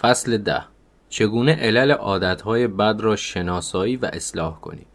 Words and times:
فصل 0.00 0.36
ده 0.36 0.62
چگونه 1.08 1.54
علل 1.54 1.90
عادتهای 1.90 2.66
بد 2.66 2.96
را 3.00 3.16
شناسایی 3.16 3.96
و 3.96 4.10
اصلاح 4.12 4.60
کنید 4.60 4.86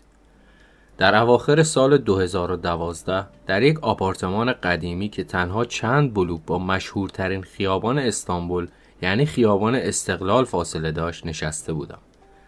در 0.98 1.16
اواخر 1.16 1.64
سال 1.64 1.98
2012 1.98 3.28
در 3.48 3.64
یک 3.64 3.80
آپارتمان 3.80 4.54
قدیمی 4.54 5.10
که 5.10 5.24
تنها 5.24 5.66
چند 5.66 6.14
بلوک 6.14 6.42
با 6.48 6.60
مشهورترین 6.60 7.42
خیابان 7.42 8.00
استانبول 8.00 8.68
یعنی 9.02 9.26
خیابان 9.26 9.76
استقلال 9.76 10.46
فاصله 10.46 10.92
داشت 10.92 11.26
نشسته 11.26 11.74
بودم. 11.74 12.00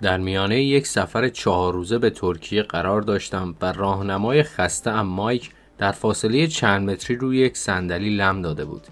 در 0.01 0.17
میانه 0.17 0.63
یک 0.63 0.87
سفر 0.87 1.29
چهار 1.29 1.73
روزه 1.73 1.97
به 1.97 2.09
ترکیه 2.09 2.63
قرار 2.63 3.01
داشتم 3.01 3.55
و 3.61 3.71
راهنمای 3.71 4.43
خسته 4.43 4.91
ام 4.91 5.07
مایک 5.07 5.49
در 5.77 5.91
فاصله 5.91 6.47
چند 6.47 6.89
متری 6.89 7.15
روی 7.15 7.37
یک 7.37 7.57
صندلی 7.57 8.15
لم 8.15 8.41
داده 8.41 8.65
بود. 8.65 8.87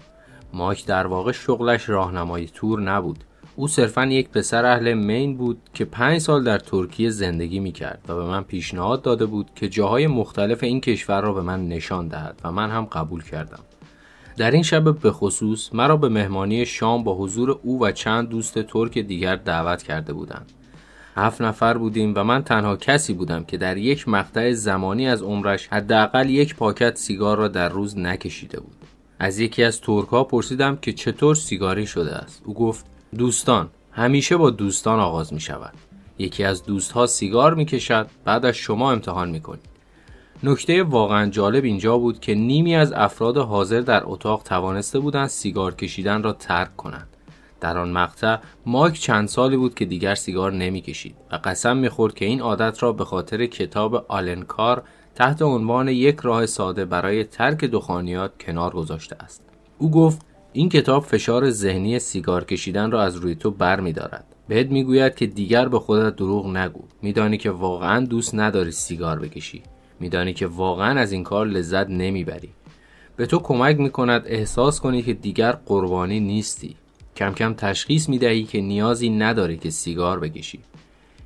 مایک 0.52 0.86
در 0.86 1.06
واقع 1.06 1.32
شغلش 1.32 1.88
راهنمای 1.88 2.46
تور 2.46 2.80
نبود 2.80 3.24
او 3.60 3.68
صرفا 3.68 4.06
یک 4.06 4.28
پسر 4.28 4.64
اهل 4.64 4.94
مین 4.94 5.36
بود 5.36 5.58
که 5.74 5.84
پنج 5.84 6.18
سال 6.18 6.44
در 6.44 6.58
ترکیه 6.58 7.10
زندگی 7.10 7.60
می 7.60 7.72
کرد 7.72 8.04
و 8.08 8.14
به 8.14 8.24
من 8.24 8.42
پیشنهاد 8.42 9.02
داده 9.02 9.26
بود 9.26 9.50
که 9.54 9.68
جاهای 9.68 10.06
مختلف 10.06 10.62
این 10.62 10.80
کشور 10.80 11.20
را 11.20 11.32
به 11.32 11.42
من 11.42 11.68
نشان 11.68 12.08
دهد 12.08 12.40
و 12.44 12.52
من 12.52 12.70
هم 12.70 12.84
قبول 12.84 13.22
کردم. 13.22 13.58
در 14.36 14.50
این 14.50 14.62
شب 14.62 14.98
به 14.98 15.12
خصوص 15.12 15.74
مرا 15.74 15.96
به 15.96 16.08
مهمانی 16.08 16.66
شام 16.66 17.04
با 17.04 17.14
حضور 17.14 17.58
او 17.62 17.82
و 17.82 17.92
چند 17.92 18.28
دوست 18.28 18.58
ترک 18.58 18.98
دیگر 18.98 19.36
دعوت 19.36 19.82
کرده 19.82 20.12
بودند. 20.12 20.52
هفت 21.16 21.42
نفر 21.42 21.78
بودیم 21.78 22.12
و 22.16 22.24
من 22.24 22.42
تنها 22.42 22.76
کسی 22.76 23.12
بودم 23.12 23.44
که 23.44 23.56
در 23.56 23.76
یک 23.76 24.08
مقطع 24.08 24.52
زمانی 24.52 25.08
از 25.08 25.22
عمرش 25.22 25.68
حداقل 25.68 26.30
یک 26.30 26.54
پاکت 26.56 26.96
سیگار 26.96 27.38
را 27.38 27.48
در 27.48 27.68
روز 27.68 27.98
نکشیده 27.98 28.60
بود. 28.60 28.76
از 29.18 29.38
یکی 29.38 29.62
از 29.62 29.80
ترک 29.80 30.08
ها 30.08 30.24
پرسیدم 30.24 30.76
که 30.76 30.92
چطور 30.92 31.34
سیگاری 31.34 31.86
شده 31.86 32.14
است. 32.14 32.42
او 32.44 32.54
گفت 32.54 32.86
دوستان 33.18 33.70
همیشه 33.92 34.36
با 34.36 34.50
دوستان 34.50 35.00
آغاز 35.00 35.32
می 35.32 35.40
شود. 35.40 35.74
یکی 36.18 36.44
از 36.44 36.64
دوستها 36.64 37.06
سیگار 37.06 37.54
می 37.54 37.64
کشد 37.64 38.06
بعد 38.24 38.46
از 38.46 38.54
شما 38.54 38.92
امتحان 38.92 39.30
می 39.30 39.40
کنید. 39.40 39.70
نکته 40.42 40.82
واقعا 40.82 41.30
جالب 41.30 41.64
اینجا 41.64 41.98
بود 41.98 42.20
که 42.20 42.34
نیمی 42.34 42.76
از 42.76 42.92
افراد 42.92 43.36
حاضر 43.36 43.80
در 43.80 44.02
اتاق 44.04 44.42
توانسته 44.42 44.98
بودند 44.98 45.28
سیگار 45.28 45.74
کشیدن 45.74 46.22
را 46.22 46.32
ترک 46.32 46.76
کنند. 46.76 47.08
در 47.60 47.78
آن 47.78 47.92
مقطع 47.92 48.36
مایک 48.66 49.00
چند 49.00 49.28
سالی 49.28 49.56
بود 49.56 49.74
که 49.74 49.84
دیگر 49.84 50.14
سیگار 50.14 50.52
نمی 50.52 50.80
کشید 50.80 51.14
و 51.32 51.36
قسم 51.44 51.76
می 51.76 51.88
خورد 51.88 52.14
که 52.14 52.24
این 52.24 52.40
عادت 52.40 52.82
را 52.82 52.92
به 52.92 53.04
خاطر 53.04 53.46
کتاب 53.46 54.06
آلنکار 54.08 54.82
تحت 55.14 55.42
عنوان 55.42 55.88
یک 55.88 56.20
راه 56.20 56.46
ساده 56.46 56.84
برای 56.84 57.24
ترک 57.24 57.64
دخانیات 57.64 58.32
کنار 58.40 58.72
گذاشته 58.72 59.16
است. 59.20 59.42
او 59.78 59.90
گفت 59.90 60.29
این 60.52 60.68
کتاب 60.68 61.02
فشار 61.02 61.50
ذهنی 61.50 61.98
سیگار 61.98 62.44
کشیدن 62.44 62.90
را 62.90 63.02
از 63.02 63.16
روی 63.16 63.34
تو 63.34 63.50
بر 63.50 63.80
می 63.80 63.92
دارد. 63.92 64.24
بهت 64.48 64.70
می‌گوید 64.70 65.14
که 65.14 65.26
دیگر 65.26 65.68
به 65.68 65.78
خودت 65.78 66.16
دروغ 66.16 66.56
نگو. 66.56 66.82
میدانی 67.02 67.38
که 67.38 67.50
واقعا 67.50 68.06
دوست 68.06 68.34
نداری 68.34 68.70
سیگار 68.70 69.18
بکشی. 69.18 69.62
میدانی 70.00 70.32
که 70.32 70.46
واقعا 70.46 71.00
از 71.00 71.12
این 71.12 71.24
کار 71.24 71.46
لذت 71.46 71.90
نمی‌بری. 71.90 72.48
به 73.16 73.26
تو 73.26 73.38
کمک 73.38 73.80
می 73.80 73.90
کند 73.90 74.22
احساس 74.26 74.80
کنی 74.80 75.02
که 75.02 75.14
دیگر 75.14 75.52
قربانی 75.52 76.20
نیستی. 76.20 76.76
کم 77.16 77.32
کم 77.32 77.54
تشخیص 77.54 78.08
می 78.08 78.18
دهی 78.18 78.44
که 78.44 78.60
نیازی 78.60 79.10
نداری 79.10 79.56
که 79.56 79.70
سیگار 79.70 80.20
بکشی. 80.20 80.60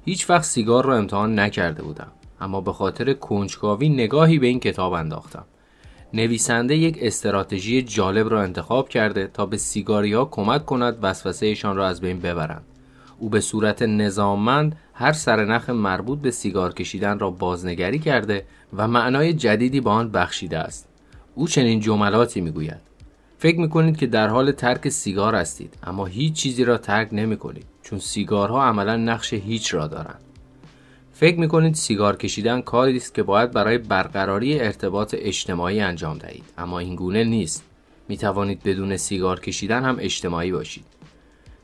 هیچ 0.05 0.31
وقت 0.31 0.45
سیگار 0.45 0.85
را 0.85 0.97
امتحان 0.97 1.39
نکرده 1.39 1.83
بودم. 1.83 2.13
اما 2.41 2.61
به 2.61 2.73
خاطر 2.73 3.13
کنجکاوی 3.13 3.89
نگاهی 3.89 4.39
به 4.39 4.47
این 4.47 4.61
کتاب 4.61 4.93
انداختم. 4.93 5.45
نویسنده 6.15 6.77
یک 6.77 6.99
استراتژی 7.01 7.83
جالب 7.83 8.29
را 8.29 8.43
انتخاب 8.43 8.89
کرده 8.89 9.27
تا 9.27 9.47
به 9.47 9.57
سیگاری 9.57 10.13
ها 10.13 10.25
کمک 10.25 10.67
کند 10.67 10.99
وسوسهشان 11.03 11.77
را 11.77 11.87
از 11.87 12.01
بین 12.01 12.21
ببرند. 12.21 12.65
او 13.19 13.29
به 13.29 13.41
صورت 13.41 13.83
نظاممند 13.83 14.77
هر 14.95 15.13
سرنخ 15.13 15.71
مربوط 15.71 16.19
به 16.19 16.31
سیگار 16.31 16.75
کشیدن 16.75 17.19
را 17.19 17.31
بازنگری 17.31 17.99
کرده 17.99 18.45
و 18.77 18.89
معنای 18.89 19.33
جدیدی 19.33 19.81
به 19.81 19.91
آن 19.91 20.11
بخشیده 20.11 20.59
است. 20.59 20.89
او 21.35 21.49
چنین 21.49 21.81
جملاتی 21.81 22.41
می‌گوید: 22.41 22.81
فکر 23.39 23.61
می‌کنید 23.61 23.97
که 23.97 24.07
در 24.07 24.29
حال 24.29 24.53
ترک 24.53 24.89
سیگار 24.89 25.35
هستید 25.35 25.75
اما 25.83 26.07
هیچ 26.07 26.33
چیزی 26.33 26.65
را 26.65 26.79
ترک 26.79 27.09
نمی 27.13 27.37
کنید 27.37 27.67
چون 27.83 27.99
سیگارها 27.99 28.65
عملا 28.65 28.97
نقش 28.97 29.33
هیچ 29.33 29.75
را 29.75 29.87
دارند. 29.87 30.21
فکر 31.17 31.41
می‌کنید 31.41 31.75
سیگار 31.75 32.17
کشیدن 32.17 32.61
کاری 32.61 32.97
است 32.97 33.15
که 33.15 33.23
باید 33.23 33.51
برای 33.51 33.79
برقراری 33.79 34.61
ارتباط 34.61 35.15
اجتماعی 35.19 35.81
انجام 35.81 36.19
دهید. 36.19 36.45
اما 36.59 36.79
این 36.79 36.97
گونه 36.97 37.25
نیست. 37.25 37.65
می 38.09 38.17
توانید 38.17 38.63
بدون 38.63 38.97
سیگار 38.97 39.41
کشیدن 39.41 39.85
هم 39.85 39.97
اجتماعی 40.01 40.53
باشید. 40.53 40.85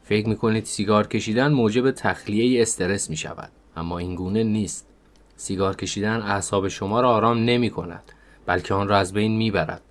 فکر 0.04 0.28
می‌کنید 0.28 0.64
سیگار 0.64 1.06
کشیدن 1.06 1.52
موجب 1.52 1.90
تخلیه 1.90 2.62
استرس 2.62 3.10
می 3.10 3.16
شود 3.16 3.50
اما 3.76 3.98
این 3.98 4.14
گونه 4.14 4.42
نیست. 4.42 4.86
سیگار 5.36 5.76
کشیدن 5.76 6.20
اعصاب 6.22 6.68
شما 6.68 7.00
را 7.00 7.10
آرام 7.10 7.44
نمی 7.44 7.70
کند 7.70 8.02
بلکه 8.46 8.74
آن 8.74 8.88
را 8.88 8.98
از 8.98 9.12
بین 9.12 9.36
می 9.36 9.50
برد 9.50 9.82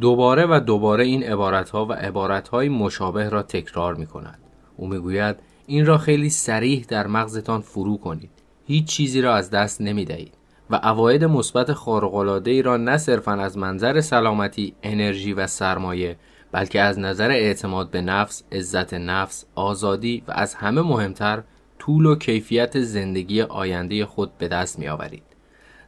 دوباره 0.00 0.46
و 0.46 0.60
دوباره 0.60 1.04
این 1.04 1.22
عبارت 1.22 1.70
ها 1.70 1.86
و 1.86 1.92
عبارت 1.92 2.48
های 2.48 2.68
مشابه 2.68 3.28
را 3.28 3.42
تکرار 3.42 3.94
می 3.94 4.06
کند 4.06 4.38
او 4.76 4.88
می‌گوید 4.88 5.36
این 5.66 5.86
را 5.86 5.98
خیلی 5.98 6.30
سریح 6.30 6.84
در 6.88 7.06
مغزتان 7.06 7.60
فرو 7.60 7.96
کنید. 7.96 8.37
هیچ 8.68 8.84
چیزی 8.84 9.20
را 9.20 9.34
از 9.34 9.50
دست 9.50 9.80
نمی 9.80 10.04
دهید 10.04 10.34
و 10.70 10.76
عواید 10.76 11.24
مثبت 11.24 11.72
خارق‌العاده 11.72 12.50
ای 12.50 12.62
را 12.62 12.76
نه 12.76 12.98
صرفا 12.98 13.32
از 13.32 13.58
منظر 13.58 14.00
سلامتی، 14.00 14.74
انرژی 14.82 15.32
و 15.32 15.46
سرمایه 15.46 16.16
بلکه 16.52 16.80
از 16.80 16.98
نظر 16.98 17.30
اعتماد 17.30 17.90
به 17.90 18.00
نفس، 18.00 18.42
عزت 18.52 18.94
نفس، 18.94 19.44
آزادی 19.54 20.22
و 20.28 20.32
از 20.32 20.54
همه 20.54 20.82
مهمتر 20.82 21.42
طول 21.78 22.06
و 22.06 22.14
کیفیت 22.14 22.80
زندگی 22.80 23.42
آینده 23.42 24.06
خود 24.06 24.38
به 24.38 24.48
دست 24.48 24.78
می 24.78 24.88
آورید. 24.88 25.22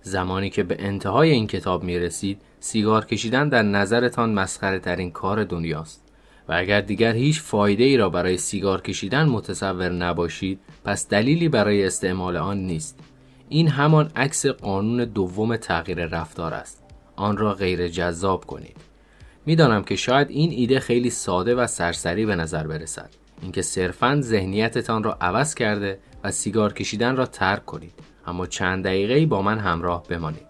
زمانی 0.03 0.51
که 0.51 0.63
به 0.63 0.77
انتهای 0.79 1.31
این 1.31 1.47
کتاب 1.47 1.85
می 1.85 1.99
رسید، 1.99 2.41
سیگار 2.61 3.05
کشیدن 3.05 3.49
در 3.49 3.63
نظرتان 3.63 4.35
مسخره 4.35 4.79
ترین 4.79 5.11
کار 5.11 5.45
دنیاست. 5.45 6.10
و 6.51 6.53
اگر 6.57 6.81
دیگر 6.81 7.13
هیچ 7.13 7.41
فایده 7.41 7.85
ای 7.85 7.97
را 7.97 8.09
برای 8.09 8.37
سیگار 8.37 8.81
کشیدن 8.81 9.29
متصور 9.29 9.89
نباشید 9.89 10.61
پس 10.85 11.09
دلیلی 11.09 11.49
برای 11.49 11.85
استعمال 11.85 12.37
آن 12.37 12.59
نیست. 12.59 12.99
این 13.49 13.69
همان 13.69 14.11
عکس 14.17 14.47
قانون 14.47 15.05
دوم 15.05 15.57
تغییر 15.57 16.07
رفتار 16.07 16.55
است. 16.55 16.85
آن 17.17 17.37
را 17.37 17.55
غیر 17.55 17.89
جذاب 17.89 18.45
کنید. 18.45 18.77
می‌دانم 19.47 19.85
که 19.85 19.97
شاید 19.97 20.31
این 20.31 20.51
ایده 20.51 20.81
خیلی 20.81 21.11
ساده 21.11 21.55
و 21.55 21.67
سرسری 21.67 22.27
به 22.27 22.37
نظر 22.37 22.67
برسد. 22.67 23.11
اینکه 23.43 23.63
صرفا 23.63 24.21
ذهنیتتان 24.21 25.03
را 25.03 25.19
عوض 25.21 25.55
کرده 25.55 25.99
و 26.25 26.31
سیگار 26.31 26.73
کشیدن 26.73 27.17
را 27.17 27.27
ترک 27.27 27.65
کنید 27.65 27.95
اما 28.27 28.47
چند 28.47 28.85
دقیقه 28.85 29.27
با 29.27 29.43
من 29.43 29.59
همراه 29.59 30.03
بمانید. 30.09 30.47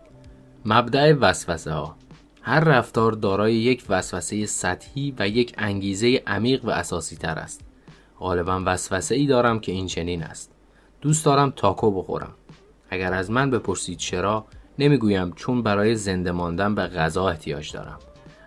مبدع 0.65 1.13
وسوسه 1.13 1.73
ها 1.73 1.97
هر 2.43 2.61
رفتار 2.61 3.13
دارای 3.13 3.55
یک 3.55 3.85
وسوسه 3.89 4.47
سطحی 4.47 5.15
و 5.19 5.29
یک 5.29 5.55
انگیزه 5.59 6.23
عمیق 6.27 6.65
و 6.65 6.71
اساسی 6.71 7.17
تر 7.17 7.39
است. 7.39 7.61
غالبا 8.19 8.63
وسوسه 8.67 9.15
ای 9.15 9.27
دارم 9.27 9.61
که 9.61 9.73
این 9.73 9.87
چنین 9.87 10.23
است. 10.23 10.53
دوست 11.01 11.25
دارم 11.25 11.53
تاکو 11.57 11.91
بخورم. 11.91 12.35
اگر 12.91 13.13
از 13.13 13.31
من 13.31 13.51
بپرسید 13.51 13.99
چرا 13.99 14.45
نمی‌گویم 14.79 15.33
چون 15.33 15.63
برای 15.63 15.95
زنده 15.95 16.33
ماندن 16.33 16.75
به 16.75 16.83
غذا 16.83 17.29
احتیاج 17.29 17.73
دارم. 17.73 17.99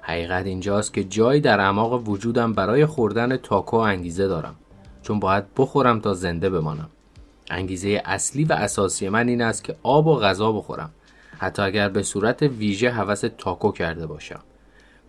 حقیقت 0.02 0.46
اینجاست 0.46 0.94
که 0.94 1.04
جایی 1.04 1.42
در 1.42 1.60
اعماق 1.60 2.10
وجودم 2.10 2.54
برای 2.54 2.86
خوردن 2.86 3.38
تاکو 3.38 3.78
انگیزه 3.78 4.28
دارم. 4.28 4.56
چون 5.02 5.20
باید 5.20 5.44
بخورم 5.58 6.00
تا 6.00 6.14
زنده 6.14 6.50
بمانم. 6.50 6.90
انگیزه 7.52 8.02
اصلی 8.06 8.44
و 8.44 8.54
اساسی 8.54 9.10
من 9.10 9.28
این 9.28 9.42
است 9.42 9.64
که 9.64 9.76
آب 9.84 10.08
و 10.08 10.16
غذا 10.20 10.52
بخورم. 10.52 10.90
حتی 11.38 11.62
اگر 11.62 11.90
به 11.90 12.04
صورت 12.04 12.42
ویژه 12.42 12.90
حوس 12.90 13.24
تاکو 13.38 13.72
کرده 13.72 14.08
باشم. 14.08 14.40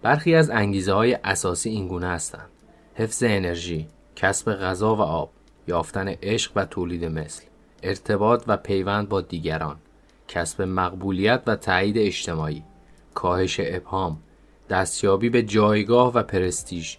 برخی 0.02 0.34
از 0.34 0.50
انگیزه 0.50 0.92
های 0.92 1.18
اساسی 1.24 1.70
اینگونه 1.70 2.08
هستند. 2.08 2.48
حفظ 2.94 3.22
انرژی 3.26 3.88
کسب 4.16 4.52
غذا 4.52 4.96
و 4.96 5.00
آب 5.00 5.30
یافتن 5.68 6.08
عشق 6.08 6.52
و 6.56 6.64
تولید 6.64 7.04
مثل 7.04 7.42
ارتباط 7.82 8.44
و 8.46 8.56
پیوند 8.56 9.08
با 9.08 9.20
دیگران 9.20 9.76
کسب 10.28 10.62
مقبولیت 10.62 11.42
و 11.46 11.56
تایید 11.56 11.98
اجتماعی 11.98 12.62
کاهش 13.14 13.60
ابهام 13.62 14.18
دستیابی 14.70 15.28
به 15.28 15.42
جایگاه 15.42 16.14
و 16.14 16.22
پرستیژ. 16.22 16.96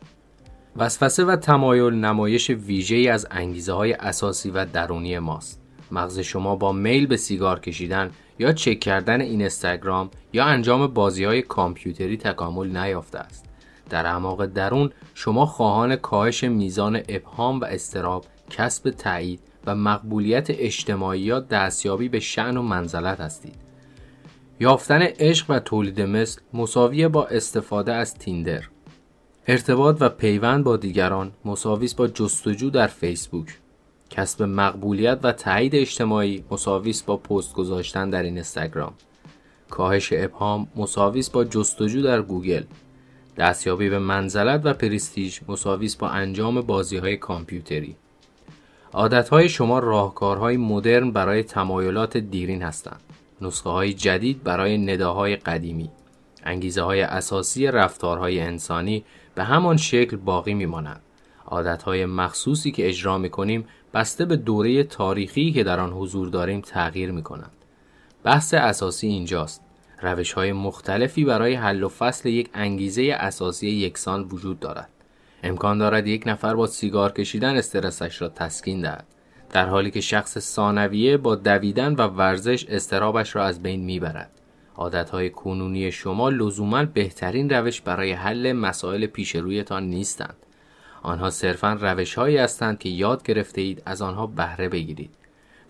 وسوسه 0.78 1.26
و 1.26 1.36
تمایل 1.36 1.94
نمایش 1.94 2.50
ویژه‌ای 2.50 3.08
از 3.08 3.28
انگیزه 3.32 3.74
های 3.74 3.94
اساسی 3.94 4.52
و 4.52 4.66
درونی 4.66 5.20
ماست. 5.20 5.62
مغز 5.92 6.20
شما 6.20 6.56
با 6.56 6.72
میل 6.72 7.08
به 7.08 7.18
سیگار 7.18 7.60
کشیدن 7.60 8.12
یا 8.40 8.54
چک 8.54 8.80
کردن 8.80 9.22
اینستاگرام 9.22 10.10
یا 10.34 10.46
انجام 10.46 10.88
بازی 10.88 11.24
های 11.24 11.42
کامپیوتری 11.42 12.18
تکامل 12.18 12.78
نیافته 12.78 13.20
است. 13.20 13.46
در 13.90 14.06
اعماق 14.06 14.46
درون 14.46 14.92
شما 15.14 15.46
خواهان 15.46 15.96
کاهش 15.96 16.44
میزان 16.44 17.02
ابهام 17.10 17.60
و 17.60 17.66
استراب، 17.66 18.26
کسب 18.50 18.90
تایید 18.90 19.40
و 19.66 19.76
مقبولیت 19.76 20.48
اجتماعی 20.50 21.22
یا 21.22 21.40
دستیابی 21.40 22.10
به 22.10 22.20
شعن 22.20 22.58
و 22.58 22.62
منزلت 22.62 23.20
هستید. 23.20 23.56
یافتن 24.60 25.02
عشق 25.02 25.46
و 25.50 25.60
تولید 25.60 26.02
مثل 26.02 26.42
مساویه 26.54 27.08
با 27.08 27.26
استفاده 27.26 27.94
از 27.94 28.14
تیندر. 28.14 28.64
ارتباط 29.48 29.98
و 30.00 30.10
پیوند 30.10 30.64
با 30.64 30.78
دیگران 30.78 31.32
مساویس 31.46 31.94
با 31.94 32.08
جستجو 32.08 32.70
در 32.70 32.88
فیسبوک 32.88 33.58
کسب 34.10 34.44
مقبولیت 34.44 35.19
و 35.24 35.31
تایید 35.31 35.75
اجتماعی 35.75 36.44
مساویس 36.52 37.04
با 37.04 37.18
پست 37.18 37.54
گذاشتن 37.54 38.10
در 38.10 38.24
اینستاگرام. 38.24 38.94
کاهش 39.69 40.13
ابهام 40.13 40.68
مساویس 40.75 41.30
با 41.30 41.44
جستجو 41.44 42.02
در 42.02 42.22
گوگل. 42.22 42.63
دستیابی 43.38 43.90
به 43.90 44.00
منزلت 44.00 44.62
و 44.63 44.74
پرستیژ 44.74 45.40
مساویس 45.48 45.96
با 45.96 46.10
انجام 46.10 46.62
بازی 46.62 46.98
های 46.98 47.18
کامپیوتری. 47.18 47.96
های 49.31 49.50
شما 49.50 49.80
راهکارهای 49.80 50.58
مدرن 50.58 51.12
برای 51.12 51.44
تمایلات 51.44 52.18
دیرین 52.18 52.63
هستند. 52.63 53.01
نسخه 53.42 53.69
های 53.69 53.94
جدید 53.94 54.44
برای 54.44 54.78
نداهای 54.78 55.36
قدیمی. 55.36 55.90
انگیزه 56.44 56.81
های 56.81 57.01
اساسی 57.01 57.68
رفتارهای 57.68 58.40
انسانی 58.40 59.06
به 59.36 59.44
همان 59.44 59.78
شکل 59.78 60.18
باقی 60.18 60.54
میمانند. 60.54 61.01
های 61.86 62.06
مخصوصی 62.06 62.72
که 62.72 62.90
اجرا 62.90 63.18
می 63.18 63.30
کنیم 63.30 63.66
بسته 63.96 64.26
به 64.26 64.36
دوره 64.36 64.84
تاریخی 64.84 65.52
که 65.52 65.64
در 65.64 65.80
آن 65.80 65.92
حضور 65.92 66.30
داریم 66.30 66.62
تغییر 66.62 67.12
می 67.12 67.24
کنند. 67.24 67.52
بحث 68.24 68.54
اساسی 68.54 69.08
اینجاست. 69.08 69.62
روش 70.02 70.34
های 70.34 70.54
مختلفی 70.54 71.26
برای 71.26 71.54
حل 71.54 71.84
و 71.84 71.90
فصل 71.90 72.30
یک 72.30 72.50
انگیزه 72.54 73.16
اساسی 73.20 73.68
یکسان 73.68 74.22
وجود 74.22 74.60
دارد. 74.60 74.90
امکان 75.44 75.78
دارد 75.78 76.08
یک 76.08 76.24
نفر 76.26 76.56
با 76.56 76.68
سیگار 76.68 77.12
کشیدن 77.12 77.56
استرسش 77.56 78.22
را 78.22 78.30
تسکین 78.30 78.82
دهد. 78.82 79.06
در 79.50 79.66
حالی 79.66 79.92
که 79.92 80.02
شخص 80.02 80.40
ثانویه 80.40 81.18
با 81.18 81.36
دویدن 81.36 81.94
و 81.94 82.02
ورزش 82.02 82.66
استرابش 82.66 83.36
را 83.36 83.46
از 83.46 83.64
بین 83.64 83.86
می‌برد. 83.86 84.32
عادتهای 84.76 85.30
کنونی 85.30 85.92
شما 85.92 86.30
لزوما 86.30 86.86
بهترین 86.86 87.50
روش 87.50 87.82
برای 87.82 88.12
حل 88.12 88.54
مسائل 88.54 89.06
پیش 89.06 89.36
رویتان 89.36 89.84
نیستند. 89.84 90.45
آنها 91.06 91.30
صرفا 91.30 91.78
روش 91.81 92.16
هایی 92.16 92.38
هستند 92.38 92.80
که 92.80 92.90
یاد 92.90 93.24
گرفته 93.24 93.62
اید 93.62 93.81
از 93.86 94.02
آنها 94.02 94.28
بهره 94.28 94.69
بگیرید. 94.69 95.10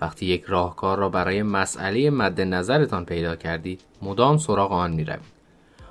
وقتی 0.01 0.25
یک 0.25 0.43
راهکار 0.43 0.97
را 0.97 1.09
برای 1.09 1.43
مسئله 1.43 2.09
مد 2.09 2.41
نظرتان 2.41 3.05
پیدا 3.05 3.35
کردید 3.35 3.81
مدام 4.01 4.37
سراغ 4.37 4.71
آن 4.71 4.91
می 4.91 5.03
روید. 5.03 5.35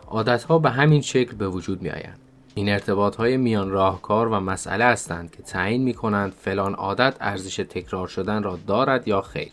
عادتها 0.06 0.58
به 0.58 0.70
همین 0.70 1.00
شکل 1.00 1.36
به 1.36 1.48
وجود 1.48 1.82
می 1.82 1.90
آیند. 1.90 2.18
این 2.54 2.68
ارتباط 2.68 3.16
های 3.16 3.36
میان 3.36 3.70
راهکار 3.70 4.28
و 4.28 4.40
مسئله 4.40 4.84
هستند 4.84 5.30
که 5.30 5.42
تعیین 5.42 5.82
می 5.82 5.94
کنند 5.94 6.32
فلان 6.32 6.74
عادت 6.74 7.16
ارزش 7.20 7.56
تکرار 7.56 8.08
شدن 8.08 8.42
را 8.42 8.58
دارد 8.66 9.08
یا 9.08 9.20
خیر. 9.20 9.52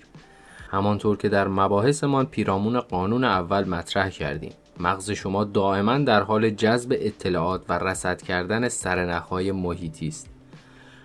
همانطور 0.72 1.18
که 1.18 1.30
در 1.30 1.48
مباحثمان 1.48 2.26
پیرامون 2.26 2.80
قانون 2.80 3.24
اول 3.24 3.70
مطرح 3.70 4.10
کردیم. 4.10 4.54
مغز 4.82 5.12
شما 5.12 5.44
دائما 5.44 5.98
در 5.98 6.24
حال 6.24 6.50
جذب 6.50 6.96
اطلاعات 7.00 7.66
و 7.70 7.74
رصد 7.74 8.22
کردن 8.22 8.70
سرنخهای 8.70 9.52
محیطی 9.52 10.08
است. 10.08 10.30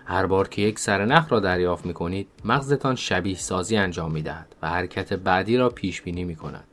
هر 0.05 0.25
بار 0.25 0.47
که 0.47 0.61
یک 0.61 0.79
سرنخ 0.79 1.31
را 1.31 1.39
دریافت 1.39 1.85
می 1.85 1.93
کنید 1.93 2.27
مغزتان 2.45 2.95
شبیه 2.95 3.35
سازی 3.35 3.77
انجام 3.77 4.11
می 4.11 4.21
دهد 4.21 4.55
و 4.61 4.69
حرکت 4.69 5.13
بعدی 5.13 5.57
را 5.57 5.69
پیش 5.69 6.01
بینی 6.01 6.23
می 6.23 6.35
کند. 6.35 6.67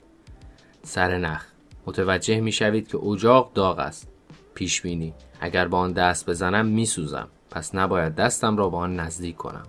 سرنخ 0.82 1.44
متوجه 1.86 2.40
می 2.40 2.52
شوید 2.52 2.88
که 2.88 2.98
اجاق 2.98 3.52
داغ 3.54 3.78
است. 3.78 4.08
پیش 4.54 4.82
بینی 4.82 5.14
اگر 5.40 5.68
با 5.68 5.78
آن 5.78 5.92
دست 5.92 6.30
بزنم 6.30 6.66
می 6.66 6.86
سوزم 6.86 7.28
پس 7.50 7.74
نباید 7.74 8.14
دستم 8.14 8.56
را 8.56 8.68
با 8.68 8.78
آن 8.78 9.00
نزدیک 9.00 9.36
کنم. 9.36 9.66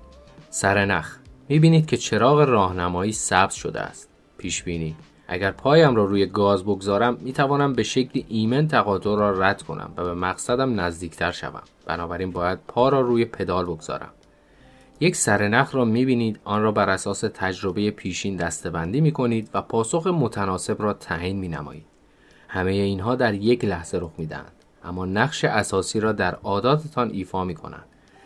سرنخ 0.50 1.18
می 1.50 1.60
بینید 1.60 1.86
که 1.86 1.98
چراغ 1.98 2.40
راهنمایی 2.40 3.12
سبز 3.12 3.54
شده 3.54 3.82
است. 3.82 4.10
پیش 4.38 4.64
بینی 4.64 4.96
اگر 5.28 5.52
پایم 5.52 5.96
را 5.96 6.06
روی 6.06 6.26
گاز 6.26 6.64
بگذارم 6.64 7.18
می 7.22 7.34
توانم 7.34 7.74
به 7.74 7.84
شکل 7.84 8.24
ایمن 8.28 8.68
تقاطع 8.68 9.16
را 9.16 9.32
رد 9.40 9.62
کنم 9.62 9.94
و 9.98 10.04
به 10.04 10.14
مقصدم 10.14 10.80
نزدیکتر 10.80 11.32
شوم. 11.32 11.64
بنابراین 11.86 12.32
باید 12.32 12.60
پا 12.68 12.90
را 12.90 13.02
روی 13.02 13.26
پدال 13.26 13.66
بگذارم. 13.66 14.12
یک 15.00 15.16
سرنخ 15.16 15.76
را 15.76 15.86
می 15.86 16.06
بینید 16.06 16.40
آن 16.44 16.64
را 16.64 16.72
بر 16.72 16.90
اساس 16.90 17.20
تجربه 17.34 17.92
پیشین 17.92 18.36
دستبندی 18.36 19.02
می 19.02 19.12
کنید 19.12 19.50
و 19.54 19.62
پاسخ 19.62 20.08
متناسب 20.08 20.82
را 20.82 20.94
تعیین 20.94 21.40
می 21.40 21.48
نمایید 21.48 21.86
همه 22.48 22.72
اینها 22.72 23.16
در 23.16 23.34
یک 23.34 23.66
لحظه 23.66 23.98
رخ 23.98 24.12
می 24.18 24.26
دهند 24.26 24.52
اما 24.84 25.06
نقش 25.06 25.46
اساسی 25.46 26.00
را 26.00 26.12
در 26.12 26.36
عاداتتان 26.36 27.10
ایفا 27.12 27.44
می 27.44 27.56
کنند 27.56 27.86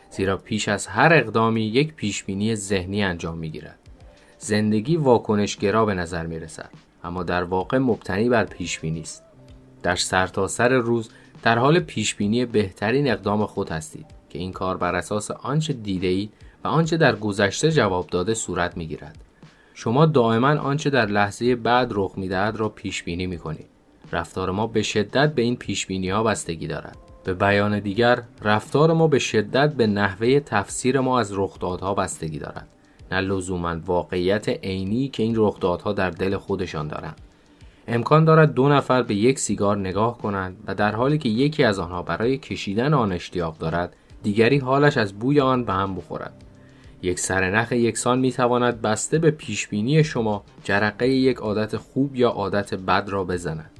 زیرا 0.09 0.37
پیش 0.37 0.69
از 0.69 0.87
هر 0.87 1.13
اقدامی 1.13 1.61
یک 1.61 1.93
پیشبینی 1.93 2.55
ذهنی 2.55 3.03
انجام 3.03 3.37
می 3.37 3.49
گیرد 3.49 3.79
زندگی 4.37 4.97
واکنشگرا 4.97 5.85
به 5.85 5.93
نظر 5.93 6.25
می 6.25 6.39
رسد 6.39 6.69
اما 7.03 7.23
در 7.23 7.43
واقع 7.43 7.77
مبتنی 7.77 8.29
بر 8.29 8.43
پیشبینی 8.43 9.01
است 9.01 9.23
در 9.83 9.95
سرتاسر 9.95 10.69
سر 10.69 10.75
روز 10.75 11.09
در 11.43 11.57
حال 11.57 11.79
پیشبینی 11.79 12.45
بهترین 12.45 13.11
اقدام 13.11 13.45
خود 13.45 13.69
هستید 13.69 14.05
که 14.29 14.39
این 14.39 14.51
کار 14.51 14.77
بر 14.77 14.95
اساس 14.95 15.31
آنچه 15.31 15.73
دیده 15.73 16.07
اید 16.07 16.33
و 16.63 16.67
آنچه 16.67 16.97
در 16.97 17.15
گذشته 17.15 17.71
جواب 17.71 18.07
داده 18.07 18.33
صورت 18.33 18.77
می 18.77 18.87
گیرد. 18.87 19.17
شما 19.73 20.05
دائما 20.05 20.47
آنچه 20.47 20.89
در 20.89 21.05
لحظه 21.05 21.55
بعد 21.55 21.91
رخ 21.91 22.13
می‌دهد 22.17 22.55
را 22.55 22.69
پیش 22.69 23.03
بینی 23.03 23.27
می 23.27 23.37
کنید. 23.37 23.67
رفتار 24.11 24.51
ما 24.51 24.67
به 24.67 24.81
شدت 24.81 25.33
به 25.33 25.41
این 25.41 25.55
پیش 25.55 25.85
بینی 25.85 26.09
ها 26.09 26.23
بستگی 26.23 26.67
دارد. 26.67 26.97
به 27.23 27.33
بیان 27.33 27.79
دیگر 27.79 28.23
رفتار 28.41 28.93
ما 28.93 29.07
به 29.07 29.19
شدت 29.19 29.73
به 29.73 29.87
نحوه 29.87 30.39
تفسیر 30.39 30.99
ما 30.99 31.19
از 31.19 31.31
رخدادها 31.33 31.93
بستگی 31.93 32.39
دارد. 32.39 32.67
نه 33.11 33.21
لزوما 33.21 33.75
واقعیت 33.85 34.49
عینی 34.49 35.07
که 35.07 35.23
این 35.23 35.33
رخدادها 35.37 35.93
در 35.93 36.09
دل 36.09 36.37
خودشان 36.37 36.87
دارند. 36.87 37.15
امکان 37.87 38.25
دارد 38.25 38.53
دو 38.53 38.69
نفر 38.69 39.03
به 39.03 39.15
یک 39.15 39.39
سیگار 39.39 39.77
نگاه 39.77 40.17
کنند 40.17 40.57
و 40.67 40.75
در 40.75 40.95
حالی 40.95 41.17
که 41.17 41.29
یکی 41.29 41.63
از 41.63 41.79
آنها 41.79 42.01
برای 42.01 42.37
کشیدن 42.37 42.93
آن 42.93 43.11
اشتیاق 43.11 43.57
دارد 43.57 43.95
دیگری 44.23 44.57
حالش 44.57 44.97
از 44.97 45.13
بوی 45.13 45.39
آن 45.39 45.63
به 45.63 45.73
هم 45.73 45.95
بخورد. 45.95 46.33
یک 47.01 47.19
سرنخ 47.19 47.71
یکسان 47.71 48.19
می 48.19 48.31
تواند 48.31 48.81
بسته 48.81 49.19
به 49.19 49.31
پیشبینی 49.31 50.03
شما 50.03 50.43
جرقه 50.63 51.07
یک 51.07 51.37
عادت 51.37 51.77
خوب 51.77 52.15
یا 52.15 52.29
عادت 52.29 52.73
بد 52.73 53.09
را 53.09 53.23
بزند. 53.23 53.71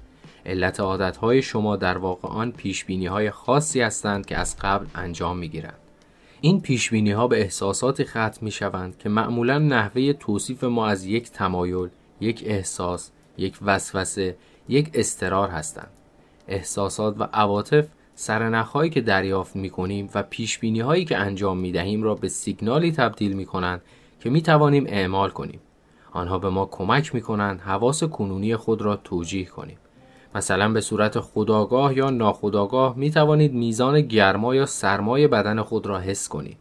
علت 0.46 0.80
عادتهای 0.80 1.42
شما 1.42 1.76
در 1.76 1.98
واقع 1.98 2.28
آن 2.30 2.52
پیشبینی 2.52 3.06
های 3.06 3.32
خاصی 3.32 3.82
هستند 3.82 4.26
که 4.26 4.38
از 4.38 4.56
قبل 4.62 4.86
انجام 4.96 5.38
می 5.38 5.50
گیرند. 5.50 5.89
این 6.42 6.62
پیشبینی 6.62 7.12
ها 7.12 7.28
به 7.28 7.42
احساساتی 7.42 8.04
ختم 8.04 8.38
می 8.42 8.52
شوند 8.52 8.98
که 8.98 9.10
معمولا 9.10 9.58
نحوه 9.58 10.14
توصیف 10.14 10.64
ما 10.64 10.88
از 10.88 11.06
یک 11.06 11.32
تمایل، 11.32 11.90
یک 12.22 12.44
احساس، 12.46 13.12
یک 13.38 13.58
وسوسه، 13.62 14.38
یک 14.70 14.92
استرار 14.94 15.50
هستند. 15.50 15.92
احساسات 16.48 17.16
و 17.20 17.24
عواطف 17.24 17.88
سرنخهایی 18.16 18.90
که 18.90 19.02
دریافت 19.02 19.56
می 19.56 19.70
کنیم 19.70 20.10
و 20.16 20.24
پیشبینی 20.24 20.80
هایی 20.80 21.06
که 21.06 21.18
انجام 21.18 21.58
می 21.58 21.72
دهیم 21.72 22.04
را 22.04 22.16
به 22.16 22.28
سیگنالی 22.28 22.92
تبدیل 22.92 23.34
می 23.34 23.46
کنند 23.46 23.82
که 24.20 24.30
می 24.30 24.42
توانیم 24.42 24.86
اعمال 24.88 25.30
کنیم. 25.30 25.60
آنها 26.12 26.40
به 26.40 26.50
ما 26.50 26.66
کمک 26.66 27.16
می 27.16 27.22
کنند 27.22 27.62
حواس 27.62 28.04
کنونی 28.04 28.56
خود 28.56 28.82
را 28.82 28.96
توجیه 28.96 29.46
کنیم. 29.46 29.78
مثلا 30.36 30.70
به 30.70 30.82
صورت 30.82 31.20
خداگاه 31.20 31.98
یا 31.98 32.10
ناخداگاه 32.10 32.98
می 32.98 33.12
توانید 33.12 33.54
میزان 33.54 34.02
گرما 34.02 34.56
یا 34.56 34.66
سرمای 34.66 35.28
بدن 35.28 35.62
خود 35.62 35.88
را 35.88 36.00
حس 36.00 36.28
کنید. 36.28 36.58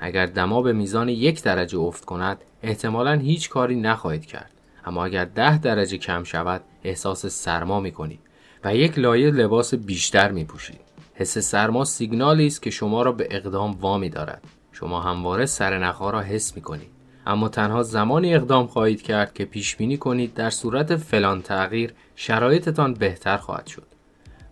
اگر 0.00 0.26
دما 0.26 0.62
به 0.62 0.72
میزان 0.72 1.08
یک 1.08 1.42
درجه 1.42 1.78
افت 1.78 2.04
کند 2.04 2.38
احتمالا 2.62 3.12
هیچ 3.12 3.48
کاری 3.48 3.76
نخواهید 3.76 4.26
کرد. 4.26 4.50
اما 4.84 5.04
اگر 5.04 5.24
ده 5.24 5.58
درجه 5.58 5.98
کم 5.98 6.24
شود 6.24 6.60
احساس 6.84 7.26
سرما 7.26 7.80
می 7.80 7.92
کنید 7.92 8.20
و 8.64 8.76
یک 8.76 8.98
لایه 8.98 9.30
لباس 9.30 9.74
بیشتر 9.74 10.32
می 10.32 10.44
پوشید. 10.44 10.80
حس 11.14 11.38
سرما 11.38 11.84
سیگنالی 11.84 12.46
است 12.46 12.62
که 12.62 12.70
شما 12.70 13.02
را 13.02 13.12
به 13.12 13.28
اقدام 13.30 13.72
وامی 13.72 14.08
دارد. 14.08 14.42
شما 14.72 15.00
همواره 15.00 15.46
سرنخها 15.46 16.10
را 16.10 16.20
حس 16.20 16.56
می 16.56 16.62
کنید. 16.62 17.01
اما 17.26 17.48
تنها 17.48 17.82
زمانی 17.82 18.34
اقدام 18.34 18.66
خواهید 18.66 19.02
کرد 19.02 19.34
که 19.34 19.44
پیش 19.44 19.76
بینی 19.76 19.96
کنید 19.96 20.34
در 20.34 20.50
صورت 20.50 20.96
فلان 20.96 21.42
تغییر 21.42 21.94
شرایطتان 22.16 22.94
بهتر 22.94 23.36
خواهد 23.36 23.66
شد. 23.66 23.86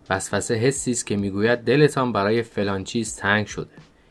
وسوسه 0.09 0.55
حسی 0.55 0.91
است 0.91 1.07
که 1.07 1.17
می‌گوید 1.17 1.59
دلتان 1.59 2.11
برای 2.11 2.43
فلان 2.43 2.83
چیز 2.83 3.15
تنگ 3.15 3.47
شده 3.47 3.69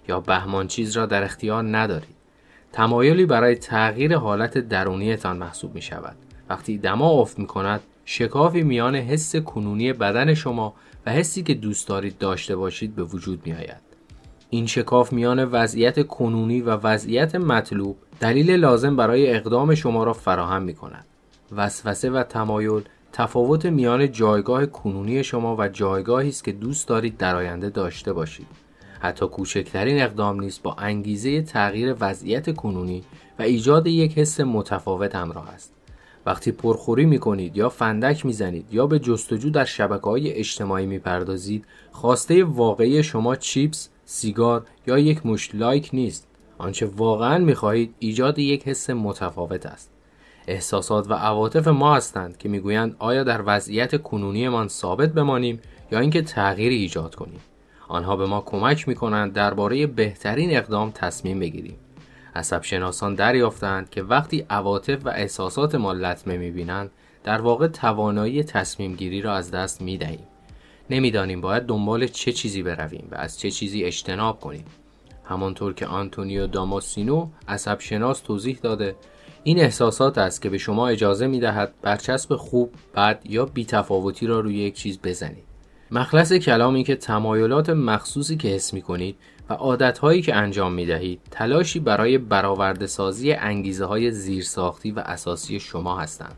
یا 0.09 0.21
بهمان 0.21 0.67
چیز 0.67 0.97
را 0.97 1.07
در 1.07 1.23
اختیار 1.23 1.76
ندارید. 1.76 2.17
تمایلی 2.73 3.26
برای 3.26 3.55
تغییر 3.55 4.17
حالت 4.17 4.59
درونیتان 4.59 5.37
محسوب 5.37 5.75
می 5.75 5.83
شود. 5.83 6.17
وقتی 6.49 6.79
دما 6.79 7.11
افت 7.11 7.38
می 7.38 7.47
کند 7.47 7.81
شکافی 8.05 8.62
میان 8.62 8.97
حس 8.97 9.37
کنونی 9.37 9.93
بدن 9.93 10.35
شما 10.35 10.75
و 11.07 11.12
حسی 11.12 11.43
که 11.43 11.55
دوست 11.55 11.88
دارید 11.88 12.19
داشته 12.19 12.57
باشید 12.57 12.95
به 12.95 13.02
وجود 13.02 13.47
می 13.47 13.52
آید. 13.52 13.89
این 14.50 14.66
شکاف 14.66 15.12
میان 15.12 15.45
وضعیت 15.45 16.07
کنونی 16.07 16.61
و 16.61 16.71
وضعیت 16.71 17.35
مطلوب 17.35 17.97
دلیل 18.21 18.50
لازم 18.50 18.97
برای 18.97 19.37
اقدام 19.37 19.75
شما 19.75 20.04
را 20.04 20.12
فراهم 20.12 20.62
می 20.62 20.75
کند. 20.75 21.04
وسوسه 21.52 22.11
و 22.11 22.23
تمایل 22.23 22.83
تفاوت 23.12 23.66
میان 23.66 24.12
جایگاه 24.12 24.66
کنونی 24.66 25.25
شما 25.25 25.57
و 25.57 25.69
جایگاهی 25.69 26.28
است 26.28 26.45
که 26.45 26.52
دوست 26.52 26.88
دارید 26.88 27.16
در 27.16 27.37
آینده 27.37 27.71
داشته 27.71 28.12
باشید. 28.12 28.47
حتی 29.00 29.26
کوچکترین 29.26 30.02
اقدام 30.02 30.40
نیست 30.40 30.62
با 30.62 30.75
انگیزه 30.75 31.42
تغییر 31.42 31.97
وضعیت 32.00 32.54
کنونی 32.54 33.02
و 33.38 33.42
ایجاد 33.42 33.87
یک 33.87 34.19
حس 34.19 34.40
متفاوت 34.40 35.14
همراه 35.14 35.49
است. 35.49 35.73
وقتی 36.26 36.52
پرخوری 36.52 37.04
می 37.04 37.19
کنید 37.19 37.57
یا 37.57 37.69
فندک 37.69 38.26
می 38.26 38.33
زنید 38.33 38.66
یا 38.73 38.87
به 38.87 38.99
جستجو 38.99 39.50
در 39.50 39.64
شبکه 39.64 40.04
های 40.04 40.33
اجتماعی 40.33 40.87
می 40.87 40.99
پردازید 40.99 41.64
خواسته 41.92 42.45
واقعی 42.45 43.02
شما 43.02 43.37
چیپس، 43.37 43.88
سیگار 44.12 44.67
یا 44.87 44.99
یک 44.99 45.26
مش 45.26 45.55
لایک 45.55 45.90
نیست. 45.93 46.29
آنچه 46.59 46.87
واقعا 46.87 47.38
می 47.38 47.55
خواهید 47.55 47.95
ایجاد 47.99 48.38
یک 48.38 48.69
حس 48.69 48.90
متفاوت 48.90 49.67
است. 49.67 49.90
احساسات 50.47 51.11
و 51.11 51.14
عواطف 51.14 51.69
ما 51.69 51.95
هستند 51.97 52.38
که 52.38 52.49
می‌گویند 52.49 52.97
آیا 52.99 53.25
در 53.25 53.43
وضعیت 53.47 54.02
کنونیمان 54.02 54.69
ثابت 54.69 55.12
بمانیم 55.12 55.61
یا 55.93 55.99
اینکه 55.99 56.23
تغییری 56.23 56.75
ایجاد 56.75 57.14
کنیم. 57.14 57.40
آنها 57.88 58.17
به 58.17 58.26
ما 58.26 58.40
کمک 58.40 58.88
می 58.88 58.95
کنند 58.95 59.33
درباره 59.33 59.87
بهترین 59.87 60.57
اقدام 60.57 60.90
تصمیم 60.90 61.40
بگیریم. 61.40 61.76
عصب 62.35 62.62
شناسان 62.62 63.14
دریافتند 63.14 63.90
که 63.90 64.02
وقتی 64.02 64.47
عواطف 64.50 65.07
و 65.07 65.09
احساسات 65.09 65.75
ما 65.75 65.93
لطمه 65.93 66.37
می‌بینند 66.37 66.90
در 67.25 67.40
واقع 67.40 67.67
توانایی 67.67 68.43
تصمیم 68.43 68.95
گیری 68.95 69.23
را 69.23 69.35
از 69.35 69.50
دست 69.50 69.83
می 69.83 69.99
دهیم. 69.99 70.26
نمی‌دانیم 70.90 71.40
باید 71.40 71.62
دنبال 71.62 72.06
چه 72.06 72.32
چیزی 72.32 72.62
برویم 72.62 73.09
و 73.11 73.14
از 73.14 73.38
چه 73.40 73.50
چیزی 73.50 73.85
اجتناب 73.85 74.40
کنیم. 74.40 74.64
همانطور 75.25 75.75
که 75.75 75.87
آنتونیو 75.87 76.47
داماسینو 76.47 77.28
عصب 77.49 77.80
شناس 77.80 78.20
توضیح 78.20 78.59
داده 78.62 78.97
این 79.44 79.61
احساسات 79.61 80.18
است 80.18 80.42
که 80.42 80.50
به 80.50 80.59
شما 80.59 80.88
اجازه 80.88 81.26
می 81.26 81.40
دهد 81.40 81.75
برچسب 81.82 82.37
خوب، 82.37 82.70
بد 82.94 83.20
یا 83.25 83.47
بیتفاوتی 83.47 84.26
را 84.26 84.40
روی 84.40 84.54
یک 84.54 84.75
چیز 84.75 84.99
بزنید. 85.04 85.44
مخلص 85.90 86.32
کلامی 86.32 86.85
که 86.85 86.97
تمایلات 86.97 87.70
مخصوصی 87.70 88.37
که 88.37 88.49
حس 88.49 88.75
می 88.75 88.82
کنید 88.82 89.16
و 89.50 89.54
عادتهایی 89.54 90.23
که 90.23 90.37
انجام 90.37 90.73
می 90.73 90.87
دهید 90.87 91.20
تلاشی 91.30 91.80
برای 91.80 92.18
برآورده 92.18 92.87
سازی 92.87 93.32
انگیزه 93.32 93.85
های 93.85 94.11
زیرساختی 94.11 94.90
و 94.90 94.99
اساسی 94.99 95.61
شما 95.61 95.99
هستند. 95.99 96.37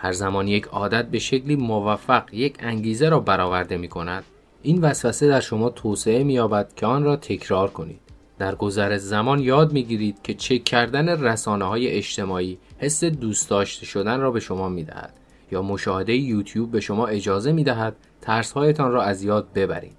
هر 0.00 0.12
زمان 0.12 0.48
یک 0.48 0.64
عادت 0.64 1.04
به 1.06 1.18
شکلی 1.18 1.56
موفق 1.56 2.34
یک 2.34 2.56
انگیزه 2.60 3.08
را 3.08 3.20
برآورده 3.20 3.76
می 3.76 3.88
کند 3.88 4.24
این 4.62 4.80
وسوسه 4.80 5.28
در 5.28 5.40
شما 5.40 5.70
توسعه 5.70 6.24
می 6.24 6.32
یابد 6.32 6.74
که 6.76 6.86
آن 6.86 7.04
را 7.04 7.16
تکرار 7.16 7.70
کنید. 7.70 8.00
در 8.38 8.54
گذر 8.54 8.96
زمان 8.96 9.38
یاد 9.38 9.72
می 9.72 9.82
گیرید 9.82 10.22
که 10.22 10.34
چک 10.34 10.64
کردن 10.64 11.08
رسانه 11.08 11.64
های 11.64 11.88
اجتماعی 11.88 12.58
حس 12.78 13.04
دوست 13.04 13.50
داشته 13.50 13.86
شدن 13.86 14.20
را 14.20 14.30
به 14.30 14.40
شما 14.40 14.68
می 14.68 14.84
دهد 14.84 15.14
یا 15.52 15.62
مشاهده 15.62 16.16
یوتیوب 16.16 16.70
به 16.70 16.80
شما 16.80 17.06
اجازه 17.06 17.52
می 17.52 17.64
دهد 17.64 17.96
ترسهایتان 18.20 18.92
را 18.92 19.02
از 19.02 19.22
یاد 19.22 19.52
ببرید. 19.54 19.96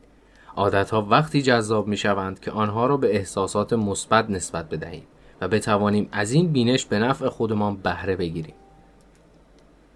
عادتها 0.55 1.01
وقتی 1.01 1.41
جذاب 1.41 1.87
می 1.87 1.97
شوند 1.97 2.39
که 2.39 2.51
آنها 2.51 2.87
را 2.87 2.97
به 2.97 3.15
احساسات 3.15 3.73
مثبت 3.73 4.29
نسبت 4.29 4.69
بدهیم 4.69 5.03
و 5.41 5.47
بتوانیم 5.47 6.09
از 6.11 6.31
این 6.31 6.51
بینش 6.51 6.85
به 6.85 6.99
نفع 6.99 7.29
خودمان 7.29 7.75
بهره 7.75 8.15
بگیریم. 8.15 8.55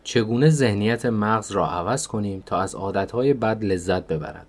چگونه 0.04 0.50
ذهنیت 0.50 1.06
مغز 1.06 1.52
را 1.52 1.68
عوض 1.68 2.08
کنیم 2.08 2.44
تا 2.46 2.58
از 2.58 2.76
عادتهای 2.76 3.34
بد 3.34 3.64
لذت 3.64 4.08
ببرد؟ 4.08 4.48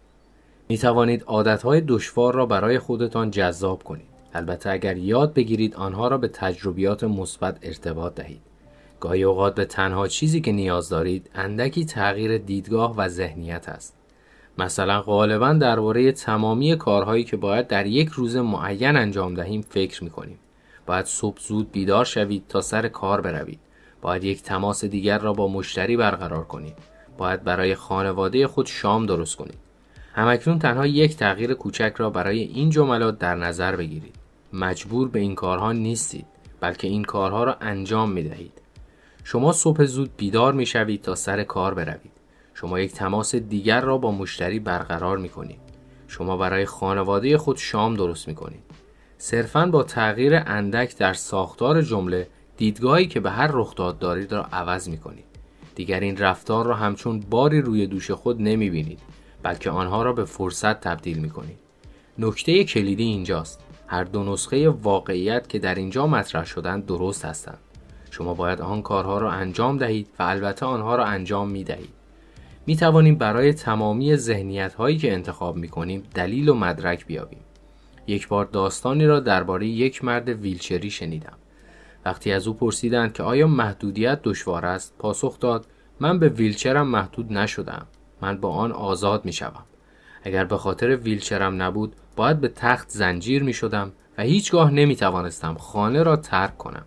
می 0.69 0.79
توانید 0.79 1.23
عادتهای 1.23 1.81
دشوار 1.81 2.35
را 2.35 2.47
برای 2.47 2.79
خودتان 2.79 3.31
جذاب 3.31 3.83
کنید. 3.83 4.15
البته 4.35 4.71
اگر 4.71 4.97
یاد 4.97 5.35
بگیرید 5.35 5.75
آنها 5.75 6.09
را 6.09 6.19
به 6.19 6.29
تجربیات 6.29 7.05
مثبت 7.05 7.59
ارتباط 7.63 8.15
دهید. 8.15 8.41
گاهی 9.01 9.23
اوقات 9.23 9.55
به 9.55 9.65
تنها 9.65 10.09
چیزی 10.09 10.41
که 10.41 10.53
نیاز 10.53 10.89
دارید 10.89 11.31
اندکی 11.35 11.85
تغییر 11.85 12.39
دیدگاه 12.39 12.97
و 12.97 13.09
ذهنیت 13.09 13.69
است. 13.69 13.97
مثلا 14.59 15.01
غالبا 15.01 15.53
درباره 15.53 16.13
تمامی 16.13 16.77
کارهایی 16.77 17.25
که 17.25 17.37
باید 17.37 17.67
در 17.67 17.87
یک 17.87 18.09
روز 18.09 18.37
معین 18.37 18.97
انجام 18.97 19.35
دهیم 19.35 19.61
فکر 19.61 20.05
می 20.05 20.11
کنیم. 20.11 20.39
باید 20.87 21.07
صبح 21.07 21.41
زود 21.41 21.73
بیدار 21.73 22.05
شوید 22.05 22.45
تا 22.49 22.61
سر 22.61 22.89
کار 22.89 23.21
بروید. 23.21 23.61
باید 24.05 24.25
یک 24.25 24.43
تماس 24.43 24.85
دیگر 24.85 25.19
را 25.19 25.33
با 25.33 25.49
مشتری 25.49 25.97
برقرار 25.97 26.45
کنید. 26.45 26.77
باید 27.19 27.45
برای 27.45 27.75
خانواده 27.75 28.47
خود 28.47 28.67
شام 28.67 29.07
درست 29.07 29.37
کنید. 29.37 29.59
همکنون 30.13 30.59
تنها 30.59 30.87
یک 30.87 31.17
تغییر 31.17 31.55
کوچک 31.55 31.95
را 31.97 32.11
برای 32.11 32.41
این 32.41 32.71
جملات 32.71 33.19
در 33.19 33.35
نظر 33.35 33.77
بگیرید. 33.77 34.15
مجبور 34.53 35.09
به 35.09 35.19
این 35.19 35.35
کارها 35.35 35.73
نیستید 35.73 36.27
بلکه 36.61 36.89
این 36.89 37.05
کارها 37.05 37.45
را 37.45 37.57
انجام 37.61 38.11
می 38.11 38.23
دهید. 38.23 38.53
شما 39.25 39.53
صبح 39.53 39.85
زود 39.85 40.11
بیدار 40.17 40.53
می 40.53 40.67
شوید 40.67 41.03
تا 41.03 41.15
سر 41.15 41.43
کار 41.43 41.75
بروید. 41.75 42.13
شما 42.55 42.81
یک 42.81 42.93
تماس 42.93 43.35
دیگر 43.35 43.81
را 43.81 43.99
با 43.99 44.13
مشتری 44.13 44.59
برقرار 44.59 45.19
می 45.19 45.29
کنید. 45.29 45.61
شما 46.09 46.37
برای 46.37 46.67
خانواده 46.67 47.39
خود 47.39 47.57
شام 47.57 47.95
درست 47.95 48.29
می 48.29 48.35
کنید. 48.35 48.63
صرفا 49.19 49.67
با 49.67 49.83
تغییر 49.83 50.43
اندک 50.47 50.97
در 50.97 51.13
ساختار 51.13 51.83
جمله 51.83 52.29
دیدگاهی 52.57 53.07
که 53.07 53.21
به 53.21 53.31
هر 53.31 53.51
رخداد 53.53 53.99
دارید 53.99 54.33
را 54.33 54.43
عوض 54.53 54.89
می 54.89 54.99
کنید. 54.99 55.25
دیگر 55.75 56.01
این 56.01 56.17
رفتار 56.17 56.67
را 56.67 56.75
همچون 56.75 57.21
باری 57.21 57.61
روی 57.61 57.87
دوش 57.87 58.11
خود 58.11 58.43
نمی 58.43 58.71
بینید 58.71 59.01
بلکه 59.43 59.71
آنها 59.71 60.03
را 60.03 60.13
به 60.13 60.25
فرصت 60.25 60.81
تبدیل 60.81 61.19
می 61.19 61.31
کنید. 61.31 61.59
نکته 62.19 62.65
کلیدی 62.65 63.03
اینجاست. 63.03 63.61
هر 63.87 64.05
دو 64.05 64.33
نسخه 64.33 64.69
واقعیت 64.69 65.49
که 65.49 65.59
در 65.59 65.75
اینجا 65.75 66.07
مطرح 66.07 66.45
شدن 66.45 66.81
درست 66.81 67.25
هستند. 67.25 67.59
شما 68.11 68.35
باید 68.35 68.61
آن 68.61 68.83
کارها 68.83 69.19
را 69.19 69.31
انجام 69.31 69.79
دهید 69.79 70.09
و 70.19 70.23
البته 70.23 70.67
آنها 70.67 70.97
را 70.97 71.05
انجام 71.05 71.49
می 71.49 71.65
دهید. 71.65 71.93
می 72.67 72.77
توانیم 72.77 73.15
برای 73.15 73.53
تمامی 73.53 74.17
ذهنیت 74.17 74.75
هایی 74.75 74.99
که 74.99 75.13
انتخاب 75.13 75.57
می 75.57 75.69
کنیم 75.69 76.03
دلیل 76.15 76.49
و 76.49 76.55
مدرک 76.55 77.07
بیابیم. 77.07 77.41
یک 78.07 78.29
بار 78.29 78.45
داستانی 78.45 79.07
را 79.07 79.21
درباره 79.21 79.67
یک 79.67 80.05
مرد 80.05 80.29
ویلچری 80.29 80.91
شنیدم. 80.91 81.37
وقتی 82.05 82.33
از 82.33 82.49
او 82.49 82.55
پرسیدند 82.55 83.13
که 83.13 83.23
آیا 83.23 83.47
محدودیت 83.47 84.21
دشوار 84.23 84.67
است، 84.67 84.95
پاسخ 84.99 85.39
داد 85.39 85.67
من 86.01 86.19
به 86.19 86.29
ویلچرم 86.29 86.89
محدود 86.89 87.33
نشدم. 87.33 87.87
من 88.23 88.41
با 88.41 88.51
آن 88.51 88.73
آزاد 88.73 89.25
می 89.25 89.33
شوم. 89.33 89.65
اگر 90.23 90.45
به 90.45 90.57
خاطر 90.57 90.97
ویلچرم 90.97 91.63
نبود، 91.63 91.97
باید 92.17 92.41
به 92.41 92.49
تخت 92.49 92.89
زنجیر 92.89 93.43
می 93.43 93.53
شدم 93.53 93.93
و 94.19 94.23
هیچگاه 94.23 94.71
نمی 94.71 94.97
توانستم 94.97 95.55
خانه 95.55 96.03
را 96.03 96.17
ترک 96.17 96.59
کنم. 96.59 96.85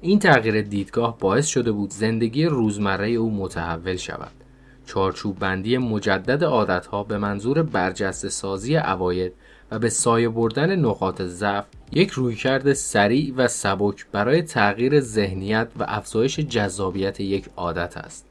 این 0.00 0.18
تغییر 0.18 0.62
دیدگاه 0.62 1.18
باعث 1.18 1.46
شده 1.46 1.72
بود 1.72 1.90
زندگی 1.90 2.44
روزمره 2.44 3.08
او 3.08 3.36
متحول 3.36 3.96
شود. 3.96 4.32
چارچوب 4.86 5.38
بندی 5.38 5.78
مجدد 5.78 6.44
عادتها 6.44 7.04
به 7.04 7.18
منظور 7.18 7.62
برجسته 7.62 8.28
سازی 8.28 8.74
عواید 8.74 9.32
و 9.70 9.78
به 9.78 9.88
سایه 9.88 10.28
بردن 10.28 10.76
نقاط 10.76 11.22
ضعف 11.22 11.64
یک 11.92 12.10
رویکرد 12.10 12.72
سریع 12.72 13.34
و 13.36 13.48
سبک 13.48 14.06
برای 14.12 14.42
تغییر 14.42 15.00
ذهنیت 15.00 15.68
و 15.78 15.84
افزایش 15.88 16.40
جذابیت 16.40 17.20
یک 17.20 17.48
عادت 17.56 17.96
است. 17.96 18.26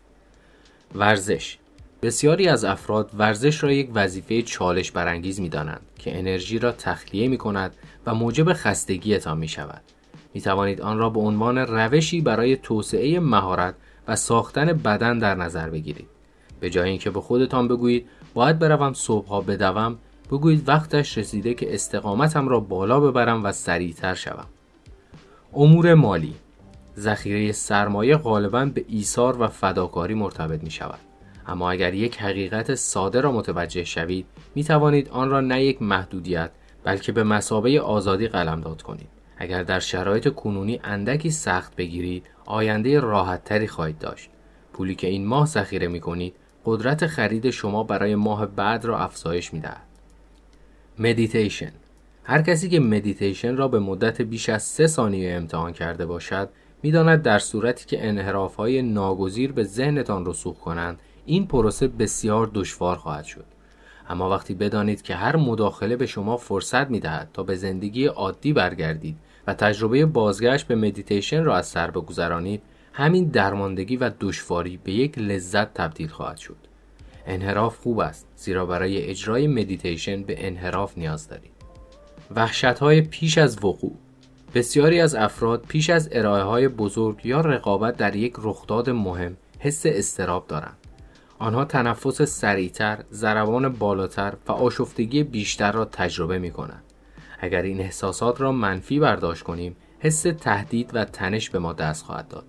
ورزش 0.95 1.57
بسیاری 2.01 2.47
از 2.47 2.63
افراد 2.63 3.11
ورزش 3.17 3.63
را 3.63 3.71
یک 3.71 3.89
وظیفه 3.93 4.41
چالش 4.41 4.91
برانگیز 4.91 5.39
می 5.39 5.49
دانند 5.49 5.81
که 5.99 6.19
انرژی 6.19 6.59
را 6.59 6.71
تخلیه 6.71 7.27
می 7.27 7.37
کند 7.37 7.75
و 8.05 8.13
موجب 8.13 8.53
خستگیتان 8.53 9.37
می 9.37 9.47
شود. 9.47 9.81
می 10.33 10.41
توانید 10.41 10.81
آن 10.81 10.97
را 10.97 11.09
به 11.09 11.19
عنوان 11.19 11.57
روشی 11.57 12.21
برای 12.21 12.57
توسعه 12.57 13.19
مهارت 13.19 13.75
و 14.07 14.15
ساختن 14.15 14.65
بدن 14.65 15.19
در 15.19 15.35
نظر 15.35 15.69
بگیرید. 15.69 16.07
به 16.59 16.69
جای 16.69 16.89
اینکه 16.89 17.09
به 17.09 17.21
خودتان 17.21 17.67
بگویید 17.67 18.07
باید 18.33 18.59
بروم 18.59 18.93
صبحها 18.93 19.41
بدوم 19.41 19.97
بگویید 20.31 20.69
وقتش 20.69 21.17
رسیده 21.17 21.53
که 21.53 21.73
استقامتم 21.73 22.47
را 22.47 22.59
بالا 22.59 22.99
ببرم 22.99 23.43
و 23.43 23.51
سریعتر 23.51 24.13
شوم. 24.13 24.47
امور 25.53 25.93
مالی 25.93 26.35
ذخیره 26.99 27.51
سرمایه 27.51 28.17
غالبا 28.17 28.65
به 28.65 28.85
ایثار 28.87 29.41
و 29.41 29.47
فداکاری 29.47 30.13
مرتبط 30.13 30.63
می 30.63 30.71
شود. 30.71 30.99
اما 31.47 31.71
اگر 31.71 31.93
یک 31.93 32.17
حقیقت 32.17 32.75
ساده 32.75 33.21
را 33.21 33.31
متوجه 33.31 33.83
شوید 33.83 34.25
می 34.55 34.63
توانید 34.63 35.09
آن 35.09 35.29
را 35.29 35.41
نه 35.41 35.63
یک 35.63 35.81
محدودیت 35.81 36.51
بلکه 36.83 37.11
به 37.11 37.23
مسابه 37.23 37.81
آزادی 37.81 38.27
قلمداد 38.27 38.81
کنید. 38.81 39.07
اگر 39.37 39.63
در 39.63 39.79
شرایط 39.79 40.27
کنونی 40.27 40.79
اندکی 40.83 41.31
سخت 41.31 41.75
بگیرید 41.75 42.23
آینده 42.45 42.99
راحت 42.99 43.43
تری 43.43 43.67
خواهید 43.67 43.99
داشت. 43.99 44.29
پولی 44.73 44.95
که 44.95 45.07
این 45.07 45.25
ماه 45.25 45.45
ذخیره 45.45 45.87
می 45.87 45.99
کنید 45.99 46.35
قدرت 46.65 47.07
خرید 47.07 47.49
شما 47.49 47.83
برای 47.83 48.15
ماه 48.15 48.45
بعد 48.45 48.85
را 48.85 48.99
افزایش 48.99 49.53
می 49.53 49.59
دهد. 49.59 49.86
مدیتیشن 50.99 51.71
هر 52.23 52.41
کسی 52.41 52.69
که 52.69 52.79
مدیتیشن 52.79 53.57
را 53.57 53.67
به 53.67 53.79
مدت 53.79 54.21
بیش 54.21 54.49
از 54.49 54.63
سه 54.63 54.87
ثانیه 54.87 55.33
امتحان 55.33 55.73
کرده 55.73 56.05
باشد 56.05 56.49
می‌داند 56.83 57.21
در 57.21 57.39
صورتی 57.39 57.85
که 57.85 58.07
انحراف 58.07 58.55
های 58.55 58.81
ناگزیر 58.81 59.51
به 59.51 59.63
ذهنتان 59.63 60.25
رسوخ 60.25 60.59
کنند 60.59 60.99
این 61.25 61.47
پروسه 61.47 61.87
بسیار 61.87 62.51
دشوار 62.53 62.95
خواهد 62.95 63.25
شد. 63.25 63.45
اما 64.09 64.29
وقتی 64.29 64.53
بدانید 64.53 65.01
که 65.01 65.15
هر 65.15 65.35
مداخله 65.35 65.95
به 65.95 66.05
شما 66.05 66.37
فرصت 66.37 66.89
می 66.89 66.99
دهد 66.99 67.29
تا 67.33 67.43
به 67.43 67.55
زندگی 67.55 68.05
عادی 68.05 68.53
برگردید 68.53 69.17
و 69.47 69.53
تجربه 69.53 70.05
بازگشت 70.05 70.67
به 70.67 70.75
مدیتیشن 70.75 71.43
را 71.43 71.55
از 71.55 71.67
سر 71.67 71.91
بگذرانید 71.91 72.61
همین 72.93 73.25
درماندگی 73.25 73.97
و 73.97 74.11
دشواری 74.19 74.77
به 74.83 74.91
یک 74.91 75.17
لذت 75.17 75.73
تبدیل 75.73 76.07
خواهد 76.07 76.37
شد. 76.37 76.66
انحراف 77.27 77.77
خوب 77.77 77.99
است 77.99 78.27
زیرا 78.35 78.65
برای 78.65 79.03
اجرای 79.09 79.47
مدیتیشن 79.47 80.23
به 80.23 80.47
انحراف 80.47 80.97
نیاز 80.97 81.27
دارید 81.27 81.51
وحشت 82.35 82.65
های 82.65 83.01
پیش 83.01 83.37
از 83.37 83.57
وقوع 83.63 83.95
بسیاری 84.55 85.01
از 85.01 85.15
افراد 85.15 85.65
پیش 85.67 85.89
از 85.89 86.09
ارائه 86.11 86.43
های 86.43 86.67
بزرگ 86.67 87.25
یا 87.25 87.41
رقابت 87.41 87.97
در 87.97 88.15
یک 88.15 88.33
رخداد 88.37 88.89
مهم 88.89 89.37
حس 89.59 89.85
اضطراب 89.85 90.47
دارند. 90.47 90.77
آنها 91.39 91.65
تنفس 91.65 92.21
سریعتر، 92.21 93.03
ضربان 93.11 93.69
بالاتر 93.69 94.33
و 94.47 94.51
آشفتگی 94.51 95.23
بیشتر 95.23 95.71
را 95.71 95.85
تجربه 95.85 96.39
می 96.39 96.51
کنند. 96.51 96.83
اگر 97.39 97.61
این 97.61 97.79
احساسات 97.79 98.41
را 98.41 98.51
منفی 98.51 98.99
برداشت 98.99 99.43
کنیم، 99.43 99.75
حس 99.99 100.21
تهدید 100.21 100.91
و 100.93 101.05
تنش 101.05 101.49
به 101.49 101.59
ما 101.59 101.73
دست 101.73 102.05
خواهد 102.05 102.27
داد. 102.27 102.45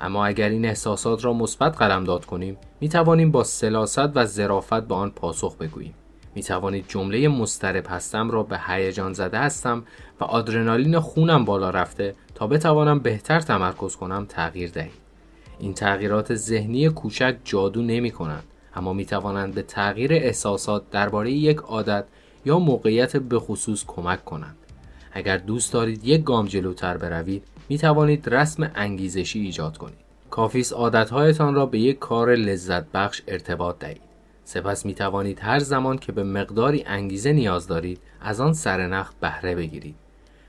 اما 0.00 0.26
اگر 0.26 0.48
این 0.48 0.64
احساسات 0.64 1.24
را 1.24 1.32
مثبت 1.32 1.76
قلمداد 1.76 2.24
کنیم، 2.24 2.56
می 2.80 2.88
توانیم 2.88 3.30
با 3.30 3.44
سلاست 3.44 4.16
و 4.16 4.24
ظرافت 4.24 4.80
به 4.80 4.94
آن 4.94 5.10
پاسخ 5.10 5.56
بگوییم. 5.56 5.94
می 6.34 6.42
توانید 6.42 6.84
جمله 6.88 7.28
مسترب 7.28 7.86
هستم 7.88 8.30
را 8.30 8.42
به 8.42 8.60
هیجان 8.66 9.12
زده 9.12 9.38
هستم 9.38 9.82
و 10.20 10.24
آدرنالین 10.24 10.98
خونم 10.98 11.44
بالا 11.44 11.70
رفته 11.70 12.14
تا 12.34 12.46
بتوانم 12.46 12.98
بهتر 12.98 13.40
تمرکز 13.40 13.96
کنم 13.96 14.26
تغییر 14.28 14.70
دهید. 14.70 14.92
این 15.58 15.74
تغییرات 15.74 16.34
ذهنی 16.34 16.88
کوچک 16.88 17.36
جادو 17.44 17.82
نمی 17.82 18.10
کنند 18.10 18.44
اما 18.74 18.92
می 18.92 19.04
توانند 19.04 19.54
به 19.54 19.62
تغییر 19.62 20.12
احساسات 20.12 20.90
درباره 20.90 21.30
یک 21.30 21.56
عادت 21.56 22.04
یا 22.44 22.58
موقعیت 22.58 23.16
به 23.16 23.38
خصوص 23.38 23.84
کمک 23.86 24.24
کنند. 24.24 24.56
اگر 25.12 25.36
دوست 25.36 25.72
دارید 25.72 26.04
یک 26.04 26.24
گام 26.24 26.46
جلوتر 26.46 26.96
بروید 26.96 27.42
می 27.68 27.78
توانید 27.78 28.28
رسم 28.28 28.70
انگیزشی 28.74 29.40
ایجاد 29.40 29.78
کنید. 29.78 30.09
کافیست 30.40 30.72
عادتهایتان 30.72 31.54
را 31.54 31.66
به 31.66 31.78
یک 31.78 31.98
کار 31.98 32.34
لذت 32.34 32.92
بخش 32.92 33.22
ارتباط 33.28 33.78
دهید. 33.78 34.00
سپس 34.44 34.86
می 34.86 34.94
توانید 34.94 35.38
هر 35.42 35.58
زمان 35.58 35.98
که 35.98 36.12
به 36.12 36.22
مقداری 36.24 36.84
انگیزه 36.86 37.32
نیاز 37.32 37.66
دارید 37.66 38.00
از 38.20 38.40
آن 38.40 38.52
سرنخ 38.52 39.12
بهره 39.20 39.54
بگیرید. 39.54 39.94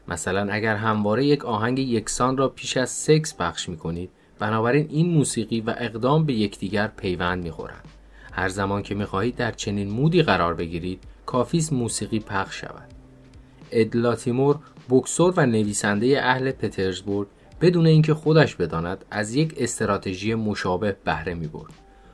مثلا 0.07 0.51
اگر 0.51 0.75
همواره 0.75 1.25
یک 1.25 1.45
آهنگ 1.45 1.79
یکسان 1.79 2.37
را 2.37 2.49
پیش 2.49 2.77
از 2.77 2.89
سکس 2.89 3.37
پخش 3.37 3.69
می 3.69 3.77
کنید 3.77 4.09
بنابراین 4.39 4.87
این 4.89 5.09
موسیقی 5.09 5.61
و 5.61 5.75
اقدام 5.77 6.25
به 6.25 6.33
یکدیگر 6.33 6.87
پیوند 6.87 7.43
می‌خورند 7.43 7.85
هر 8.31 8.49
زمان 8.49 8.83
که 8.83 8.95
می‌خواهید 8.95 9.35
در 9.35 9.51
چنین 9.51 9.89
mood 9.89 10.16
ی 10.16 10.23
قرار 10.23 10.53
بگیرید 10.53 11.03
کافیست 11.25 11.73
موسیقی 11.73 12.19
پخش 12.19 12.61
شود 12.61 12.89
اد 13.71 13.83
لاتیمور 13.83 14.55
بوکسور 14.89 15.33
و 15.37 15.45
نویسنده 15.45 16.21
اهل 16.23 16.51
پترزبورگ 16.51 17.27
بدون 17.61 17.85
اینکه 17.85 18.13
خودش 18.13 18.55
بداند 18.55 19.05
از 19.11 19.35
یک 19.35 19.55
استراتژی 19.57 20.35
مشابه 20.35 20.95
بهره 21.05 21.33
می‌برد 21.33 21.73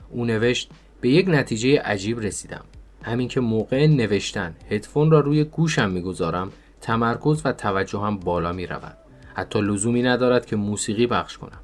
او 0.10 0.26
نوشت 0.26 0.72
به 1.02 1.10
یک 1.10 1.28
نتیجه 1.30 1.80
عجیب 1.80 2.20
رسیدم 2.20 2.64
همین 3.04 3.28
که 3.28 3.40
موقع 3.40 3.88
نوشتن 3.88 4.56
هدفون 4.70 5.12
را 5.12 5.20
روی 5.20 5.44
گوشم 5.44 5.92
می‌گذارم 5.92 6.52
تمرکز 6.82 7.42
و 7.46 7.52
توجهم 7.52 8.18
بالا 8.18 8.52
می 8.52 8.68
رود. 8.68 8.98
حتی 9.34 9.62
لزومی 9.62 10.02
ندارد 10.02 10.46
که 10.46 10.56
موسیقی 10.56 11.08
پخش 11.08 11.38
کنم. 11.38 11.60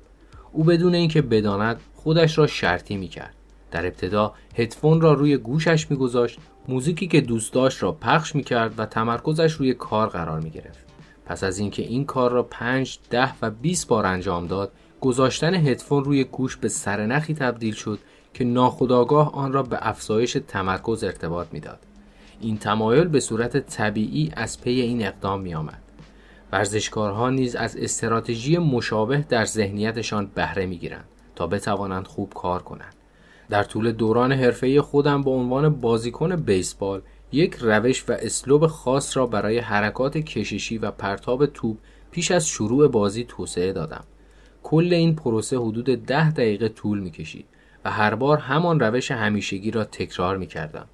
او 0.52 0.64
بدون 0.64 0.96
اینکه 0.96 1.22
بداند 1.22 1.82
خودش 1.94 2.38
را 2.38 2.48
شرطی 2.48 2.98
می 2.98 3.08
کرد. 3.08 3.36
در 3.72 3.86
ابتدا 3.86 4.34
هدفون 4.56 5.02
را 5.02 5.14
روی 5.14 5.38
گوشش 5.38 5.92
میگذاشت 5.92 6.40
موزیکی 6.68 7.08
که 7.08 7.22
دوست 7.22 7.54
داشت 7.54 7.84
را 7.84 7.92
پخش 7.92 8.36
می 8.36 8.44
کرد 8.44 8.80
و 8.80 8.86
تمرکزش 8.86 9.54
روی 9.54 9.74
کار 9.74 10.08
قرار 10.08 10.40
می 10.40 10.50
گرفت. 10.50 10.93
پس 11.26 11.44
از 11.44 11.60
اینکه 11.60 11.84
این 11.84 12.06
کار 12.06 12.32
را 12.32 12.44
5, 12.44 13.00
10 13.10 13.34
و 13.42 13.50
20 13.52 13.88
بار 13.88 14.06
انجام 14.06 14.48
داد 14.48 14.72
گذاشتن 15.02 15.54
هدفون 15.54 16.04
روی 16.04 16.24
گوش 16.24 16.58
به 16.58 16.70
سرنخی 16.70 17.34
تبدیل 17.34 17.74
شد 17.74 18.00
که 18.34 18.44
ناخودآگاه 18.44 19.36
آن 19.36 19.54
را 19.54 19.64
به 19.64 19.78
افزایش 19.82 20.38
تمرکز 20.48 21.04
ارتباط 21.04 21.48
می‌داد. 21.52 21.80
این 22.42 22.58
تمایل 22.58 23.08
به 23.08 23.20
صورت 23.20 23.58
طبیعی 23.58 24.32
از 24.36 24.62
پی 24.62 24.82
این 24.82 25.06
اقدام 25.06 25.42
می 25.42 25.56
آمد. 25.56 25.82
ورزشکارها 26.52 27.30
نیز 27.30 27.56
از 27.56 27.78
استراتژی 27.78 28.58
مشابه 28.58 29.26
در 29.30 29.46
ذهنیتشان 29.46 30.32
بهره 30.36 30.66
می‌گیرند 30.66 31.06
تا 31.36 31.48
بتوانند 31.48 32.08
خوب 32.08 32.34
کار 32.34 32.64
کنند 32.64 32.96
در 33.50 33.64
طول 33.64 33.92
دوران 33.92 34.32
حرفه 34.32 34.82
خودم 34.82 35.22
به 35.22 35.30
عنوان 35.30 35.70
بازیکن 35.70 36.36
بیسبال 36.36 37.02
یک 37.34 37.56
روش 37.62 38.10
و 38.10 38.12
اسلوب 38.12 38.68
خاص 38.68 39.18
را 39.18 39.26
برای 39.26 39.60
حرکات 39.60 40.18
کششی 40.18 40.78
و 40.78 40.92
پرتاب 40.92 41.46
توپ 41.46 41.78
پیش 42.12 42.32
از 42.32 42.48
شروع 42.48 42.88
بازی 42.88 43.24
توسعه 43.24 43.74
دادم. 43.74 44.04
کل 44.64 44.94
این 44.94 45.16
پروسه 45.16 45.58
حدود 45.58 45.86
ده 45.86 46.32
دقیقه 46.32 46.70
طول 46.70 47.00
می 47.00 47.12
کشید 47.12 47.46
و 47.86 47.92
هر 47.92 48.16
بار 48.16 48.38
همان 48.38 48.80
روش 48.80 49.12
همیشگی 49.12 49.72
را 49.72 49.84
تکرار 49.84 50.38
می 50.38 50.48
کردم. 50.48 50.86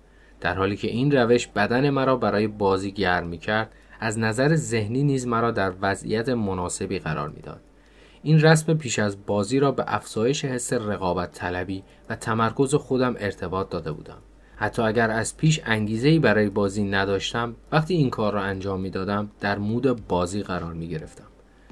در 0.42 0.56
حالی 0.56 0.78
که 0.78 0.88
این 0.88 1.12
روش 1.12 1.48
بدن 1.48 1.90
مرا 1.90 2.16
برای 2.16 2.48
بازی 2.48 2.92
گرم 2.92 3.28
می 3.28 3.38
کرد 3.38 3.72
از 4.00 4.20
نظر 4.20 4.56
ذهنی 4.56 5.04
نیز 5.04 5.28
مرا 5.28 5.52
در 5.52 5.74
وضعیت 5.82 6.30
مناسبی 6.30 7.00
قرار 7.00 7.30
می‌داد. 7.30 7.62
این 8.24 8.42
رسم 8.42 8.74
پیش 8.74 9.00
از 9.00 9.26
بازی 9.26 9.60
را 9.60 9.72
به 9.72 9.84
افزایش 9.88 10.46
حس 10.46 10.74
رقابت 10.74 11.32
طلبی 11.32 11.84
و 12.10 12.16
تمرکز 12.16 12.76
خودم 12.76 13.16
ارتباط 13.20 13.70
داده 13.70 13.92
بودم. 13.92 14.18
حتی 14.62 14.82
اگر 14.82 15.12
از 15.12 15.38
پیش 15.38 15.62
انگیزه 15.66 16.20
برای 16.20 16.50
بازی 16.50 16.84
نداشتم 16.84 17.56
وقتی 17.72 17.94
این 17.94 18.10
کار 18.10 18.34
را 18.34 18.42
انجام 18.42 18.82
می 18.82 18.90
دادم 18.90 19.32
در 19.40 19.58
مود 19.58 20.08
بازی 20.08 20.44
قرار 20.44 20.74
می 20.74 20.88
گرفتم 20.88 21.26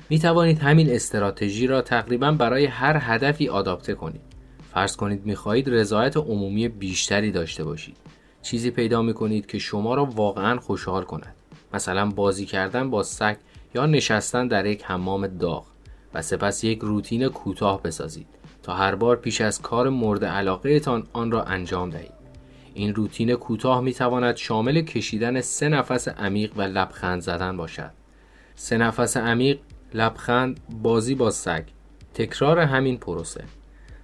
می 0.10 0.20
توانید 0.20 0.60
همین 0.60 0.90
استراتژی 0.90 1.68
را 1.68 1.82
تقریبا 1.82 2.32
برای 2.32 2.66
هر 2.66 2.98
هدفی 3.02 3.50
آداپته 3.50 3.94
کنید. 3.94 4.22
فرض 4.74 4.96
کنید 4.96 5.26
می 5.26 5.36
خواهید 5.36 5.70
رضایت 5.70 6.18
عمومی 6.18 6.68
بیشتری 6.68 7.32
داشته 7.32 7.64
باشید. 7.64 7.98
چیزی 8.42 8.72
پیدا 8.72 9.02
می 9.02 9.14
کنید 9.14 9.46
که 9.46 9.60
شما 9.60 9.96
را 9.96 10.06
واقعا 10.06 10.60
خوشحال 10.60 11.04
کند. 11.04 11.36
مثلا 11.74 12.06
بازی 12.06 12.46
کردن 12.46 12.90
با 12.90 13.04
سگ 13.04 13.36
یا 13.76 13.86
نشستن 13.86 14.48
در 14.48 14.66
یک 14.66 14.84
حمام 14.86 15.28
داغ 15.28 15.66
و 16.14 16.22
سپس 16.22 16.64
یک 16.64 16.80
روتین 16.80 17.28
کوتاه 17.28 17.84
بسازید 17.84 18.28
تا 18.64 18.74
هر 18.74 18.96
بار 18.96 19.16
پیش 19.16 19.42
از 19.42 19.62
کار 19.62 19.90
مورد 19.90 20.26
علاقه 20.26 20.80
تان 20.80 21.08
آن 21.14 21.32
را 21.32 21.44
انجام 21.44 21.90
دهید. 21.90 22.17
این 22.78 22.96
روتین 22.96 23.36
کوتاه 23.36 23.82
می 23.82 23.94
تواند 23.94 24.36
شامل 24.36 24.82
کشیدن 24.82 25.42
سه 25.42 25.70
نفس 25.70 26.08
عمیق 26.08 26.52
و 26.56 26.62
لبخند 26.62 27.22
زدن 27.22 27.58
باشد 27.58 27.92
سه 28.56 28.78
نفس 28.78 29.18
عمیق 29.18 29.60
لبخند 29.94 30.60
بازی 30.82 31.16
با 31.16 31.32
سگ 31.32 31.64
تکرار 32.14 32.60
همین 32.60 32.98
پروسه 32.98 33.44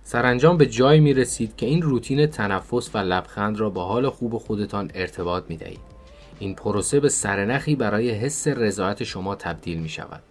سرانجام 0.04 0.58
به 0.58 0.66
جایی 0.66 1.00
می 1.00 1.14
رسید 1.14 1.56
که 1.56 1.66
این 1.66 1.82
روتین 1.82 2.26
تنفس 2.26 2.96
و 2.96 2.98
لبخند 2.98 3.60
را 3.60 3.70
با 3.70 3.86
حال 3.86 4.10
خوب 4.10 4.38
خودتان 4.38 4.92
ارتباط 4.94 5.44
می 5.50 5.58
دهید 5.58 5.94
این 6.40 6.56
پروسه 6.56 7.00
به 7.00 7.10
سرنخی 7.10 7.76
برای 7.76 8.12
حس 8.12 8.48
رضایت 8.48 9.04
شما 9.04 9.36
تبدیل 9.36 9.80
می 9.80 9.90
شود. 9.90 10.24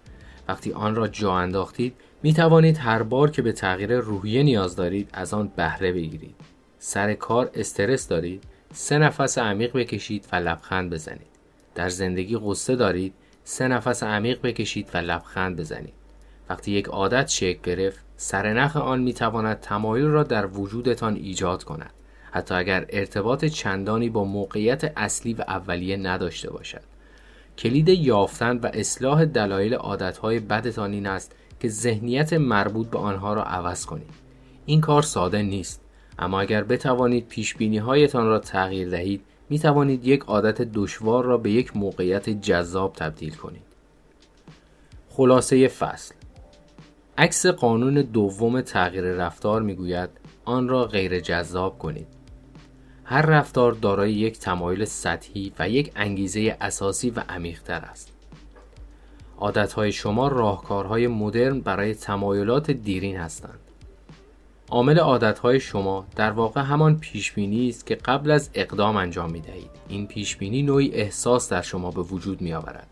وقتی 0.49 0.73
آن 0.73 0.95
را 0.95 1.09
جا 1.09 1.35
انداختید 1.35 1.95
می 2.23 2.33
توانید 2.33 2.79
هر 2.79 3.03
بار 3.03 3.31
که 3.31 3.43
به 3.43 3.53
تغییر 3.53 3.99
روحیه 3.99 4.43
نیاز 4.43 4.77
دارید 4.77 5.09
از 5.13 5.35
آن 5.35 5.53
بهره 5.57 5.93
بگیرید. 5.93 6.52
سر 6.85 7.15
کار 7.15 7.51
استرس 7.55 8.09
دارید 8.09 8.45
سه 8.73 8.99
نفس 8.99 9.39
عمیق 9.39 9.77
بکشید 9.77 10.27
و 10.33 10.37
لبخند 10.37 10.91
بزنید. 10.91 11.27
در 11.75 11.89
زندگی 11.89 12.39
قصه 12.45 12.77
دارید 12.77 13.15
سه 13.45 13.69
نفس 13.69 14.03
عمیق 14.03 14.41
بکشید 14.43 14.89
و 14.95 14.99
لبخند 14.99 15.57
بزنید. 15.57 15.93
وقتی 16.49 16.73
یک 16.73 16.87
عادت 16.87 17.29
شکل 17.29 17.61
گرفت 17.63 18.01
سرنخ 18.17 18.77
آن 18.77 19.01
می 19.01 19.13
تواند 19.13 19.61
تمایل 19.61 20.05
را 20.05 20.23
در 20.23 20.47
وجودتان 20.47 21.17
ایجاد 21.17 21.65
کند. 21.65 21.91
حتی 22.31 22.55
اگر 22.55 22.87
ارتباط 22.89 23.45
چندانی 23.45 24.09
با 24.09 24.25
موقعیت 24.25 24.93
اصلی 24.97 25.35
و 25.35 25.45
اولیه 25.49 25.97
نداشته 25.97 26.51
باشد 26.51 26.83
کلید 27.59 27.89
یافتن 27.89 28.57
و 28.57 28.67
اصلاح 28.67 29.25
دلایل 29.25 29.75
عادتهای 29.75 30.39
بدتان 30.41 30.93
این 30.93 31.07
است 31.07 31.33
که 31.61 31.69
ذهنیت 31.69 32.33
مربوط 32.33 32.91
به 32.91 32.99
آنها 32.99 33.35
را 33.35 33.45
عوض 33.45 33.87
کنید 33.87 34.15
این 34.67 34.81
کار 34.81 35.03
ساده 35.03 35.43
نیست 35.43 35.82
اما 36.19 36.41
اگر 36.41 36.65
بتوانید 36.65 37.29
پیش 37.29 37.57
هایتان 37.63 38.27
را 38.27 38.39
تغییر 38.39 38.89
دهید 38.89 39.25
می 39.51 39.59
توانید 39.59 40.07
یک 40.07 40.23
عادت 40.23 40.63
دشوار 40.63 41.25
را 41.25 41.39
به 41.39 41.51
یک 41.51 41.77
موقعیت 41.77 42.31
جذاب 42.31 42.93
تبدیل 42.93 43.35
کنید 43.35 43.63
خلاصه 45.09 45.69
فصل 45.69 46.15
عکس 47.19 47.47
قانون 47.47 47.95
دوم 47.95 48.61
تغییر 48.61 49.05
رفتار 49.05 49.63
می‌گوید 49.63 50.11
آن 50.45 50.69
را 50.69 50.85
غیر 50.85 51.21
جذاب 51.21 51.79
کنید 51.79 52.07
هر 53.05 53.23
رفتار 53.23 53.73
دارای 53.73 54.13
یک 54.13 54.39
تمایل 54.39 54.85
سطحی 54.85 55.53
و 55.59 55.69
یک 55.69 55.93
انگیزه 55.97 56.57
اساسی 56.61 57.11
و 57.11 57.21
عمیقتر 57.29 57.81
است. 57.81 58.13
عادتهای 59.39 59.93
شما 59.93 60.29
راهکارهای 60.29 61.07
مدرن 61.07 61.61
برای 61.61 61.95
تمایلات 61.95 62.71
دیرین 62.71 63.17
هستند. 63.17 63.59
عامل 64.73 64.99
عادتهای 64.99 65.61
شما 65.61 66.07
در 66.17 66.31
واقع 66.31 66.61
همان 66.61 66.99
پیشبینی 66.99 67.69
است 67.69 67.87
که 67.87 67.95
قبل 67.95 68.31
از 68.31 68.51
اقدام 68.55 68.97
انجام 68.97 69.31
می 69.31 69.41
دهید. 69.41 69.71
این 69.89 70.07
پیشبینی 70.07 70.63
نوعی 70.63 70.93
احساس 70.95 71.49
در 71.49 71.63
شما 71.63 71.91
به 71.91 72.01
وجود 72.03 72.41
می 72.41 72.55
آورد. 72.55 72.87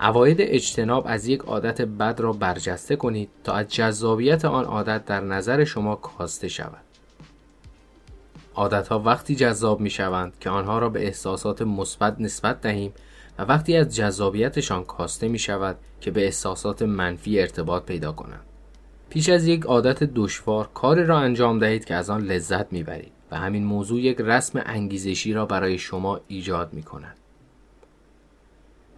اواید 0.00 0.36
اجتناب 0.40 1.04
از 1.08 1.26
یک 1.26 1.40
عادت 1.40 1.82
بد 1.82 2.20
را 2.20 2.32
برجسته 2.32 2.96
کنید 2.96 3.28
تا 3.44 3.52
از 3.52 3.68
جذابیت 3.68 4.44
آن 4.44 4.64
عادت 4.64 5.04
در 5.04 5.20
نظر 5.20 5.64
شما 5.64 5.96
کاسته 5.96 6.48
شود. 6.48 6.84
عادتها 8.54 8.98
وقتی 8.98 9.34
جذاب 9.34 9.80
می 9.80 9.90
شوند 9.90 10.32
که 10.40 10.50
آنها 10.50 10.78
را 10.78 10.88
به 10.88 11.06
احساسات 11.06 11.62
مثبت 11.62 12.20
نسبت 12.20 12.60
دهیم 12.60 12.92
و 13.38 13.42
وقتی 13.42 13.76
از 13.76 13.96
جذابیتشان 13.96 14.84
کاسته 14.84 15.28
می 15.28 15.38
شود 15.38 15.76
که 16.00 16.10
به 16.10 16.24
احساسات 16.24 16.82
منفی 16.82 17.40
ارتباط 17.40 17.84
پیدا 17.84 18.12
کنند. 18.12 18.51
پیش 19.12 19.28
از 19.28 19.46
یک 19.46 19.62
عادت 19.62 20.04
دشوار 20.04 20.68
کاری 20.74 21.04
را 21.04 21.18
انجام 21.18 21.58
دهید 21.58 21.84
که 21.84 21.94
از 21.94 22.10
آن 22.10 22.20
لذت 22.24 22.72
می‌برید 22.72 23.12
و 23.30 23.36
همین 23.36 23.64
موضوع 23.64 24.00
یک 24.00 24.16
رسم 24.20 24.62
انگیزشی 24.66 25.32
را 25.32 25.46
برای 25.46 25.78
شما 25.78 26.20
ایجاد 26.28 26.72
می 26.72 26.82
کند. 26.82 27.16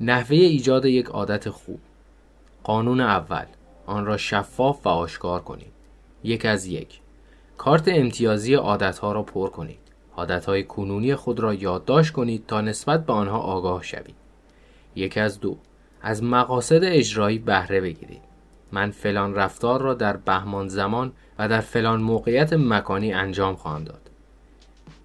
نحوه 0.01 0.37
ایجاد 0.37 0.85
یک 0.85 1.07
عادت 1.07 1.51
خوب. 1.51 1.81
قانون 2.65 3.01
اول 3.01 3.45
آن 3.87 4.07
را 4.07 4.17
شفاف 4.17 4.87
و 4.87 4.89
آشکار 4.89 5.41
کنید. 5.43 5.73
یک 6.25 6.47
از 6.47 6.67
یک. 6.67 7.01
کارت 7.59 7.89
امتیازی 7.89 8.55
عادتها 8.55 9.13
را 9.13 9.23
پر 9.23 9.49
کنید. 9.49 9.79
عادتهای 10.17 10.65
کنونی 10.65 11.15
خود 11.15 11.41
را 11.41 11.55
یادداشت 11.55 12.13
کنید 12.13 12.47
تا 12.47 12.61
نسبت 12.61 13.07
به 13.07 13.13
آنها 13.13 13.39
آگاه 13.39 13.83
شوید. 13.83 14.17
یک 14.95 15.19
از 15.19 15.41
دو. 15.41 15.57
از 16.03 16.23
مقاصد 16.23 16.85
اجرایی 16.85 17.39
بهره 17.39 17.81
بگیرید. 17.81 18.34
من 18.75 18.91
فلان 18.91 19.35
رفتار 19.35 19.83
را 19.83 19.95
در 19.95 20.17
بهمان 20.17 20.69
زمان 20.69 21.13
و 21.39 21.49
در 21.49 21.61
فلان 21.61 22.03
موقعیت 22.03 22.53
مکانی 22.53 23.13
انجام 23.13 23.57
خواهم 23.57 23.85
داد. 23.85 24.11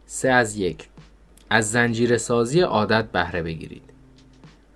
سه 0.06 0.30
از 0.30 0.58
یک 0.58 0.90
از 1.50 1.72
زنجیره 1.72 2.18
سازی 2.18 2.62
عادت 2.62 3.06
بهره 3.12 3.42
بگیرید. 3.42 3.84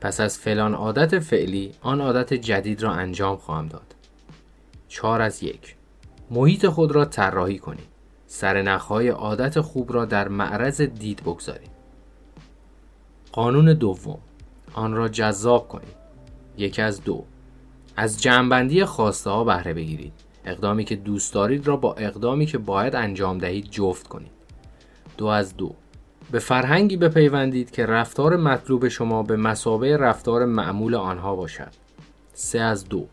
پس 0.02 0.20
از 0.20 0.38
فلان 0.38 0.74
عادت 0.74 1.20
فعلی 1.20 1.72
آن 1.82 2.02
عادت 2.02 2.34
جدید 2.34 2.84
را 2.84 2.92
انجام 2.92 3.38
خواهم 3.38 3.68
داد. 3.68 3.96
چهار 4.88 5.22
از 5.22 5.44
یک 5.44 5.76
محیط 6.32 6.68
خود 6.68 6.92
را 6.92 7.06
طراحی 7.06 7.60
کنید. 7.60 7.88
سرنخهای 8.28 9.10
عادت 9.10 9.62
خوب 9.62 9.94
را 9.94 10.06
در 10.06 10.28
معرض 10.28 10.82
دید 10.82 11.22
بگذارید. 11.24 11.72
قانون 13.32 13.74
دوم 13.74 14.20
آن 14.74 14.94
را 14.94 15.08
جذاب 15.08 15.68
کنید. 15.68 15.96
یک 16.58 16.80
از 16.80 17.04
دو 17.04 17.26
از 17.96 18.22
جمعبندی 18.22 18.86
خواسته 18.86 19.30
ها 19.30 19.44
بهره 19.44 19.74
بگیرید. 19.74 20.14
اقدامی 20.46 20.84
که 20.84 20.96
دوست 20.96 21.34
دارید 21.34 21.68
را 21.68 21.78
با 21.78 21.94
اقدامی 21.94 22.46
که 22.46 22.58
باید 22.58 22.96
انجام 22.96 23.38
دهید 23.38 23.70
جفت 23.72 24.08
کنید. 24.08 24.32
دو 25.18 25.26
از 25.26 25.58
دو. 25.58 25.76
به 26.32 26.40
فرهنگی 26.40 26.98
بپیوندید 26.98 27.72
که 27.72 27.86
رفتار 27.86 28.36
مطلوب 28.36 28.88
شما 28.88 29.24
به 29.24 29.36
مسابه 29.36 29.98
رفتار 29.98 30.46
معمول 30.46 30.96
آنها 30.96 31.36
باشد. 31.36 31.72
سه 32.34 32.60
از 32.60 32.90
دو. 32.90 33.06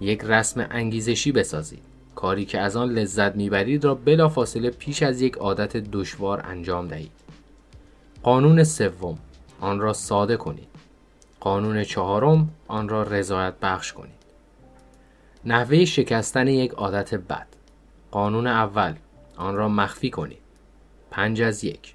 یک 0.00 0.20
رسم 0.24 0.66
انگیزشی 0.70 1.32
بسازید. 1.32 1.82
کاری 2.14 2.44
که 2.44 2.60
از 2.60 2.76
آن 2.76 2.90
لذت 2.90 3.36
می‌برید 3.36 3.84
را 3.84 3.94
بلافاصله 3.94 4.70
پیش 4.70 5.02
از 5.02 5.20
یک 5.20 5.34
عادت 5.34 5.76
دشوار 5.76 6.42
انجام 6.44 6.88
دهید. 6.88 7.12
قانون 8.22 8.64
سوم. 8.64 9.18
آن 9.60 9.80
را 9.80 9.92
ساده 9.92 10.36
کنید. 10.36 10.69
قانون 11.40 11.84
چهارم 11.84 12.50
آن 12.68 12.88
را 12.88 13.02
رضایت 13.02 13.54
بخش 13.62 13.92
کنید. 13.92 14.20
نحوه 15.44 15.84
شکستن 15.84 16.48
یک 16.48 16.70
عادت 16.70 17.14
بد. 17.14 17.46
قانون 18.10 18.46
اول 18.46 18.94
آن 19.36 19.56
را 19.56 19.68
مخفی 19.68 20.10
کنید. 20.10 20.38
پنج 21.10 21.42
از 21.42 21.64
یک. 21.64 21.94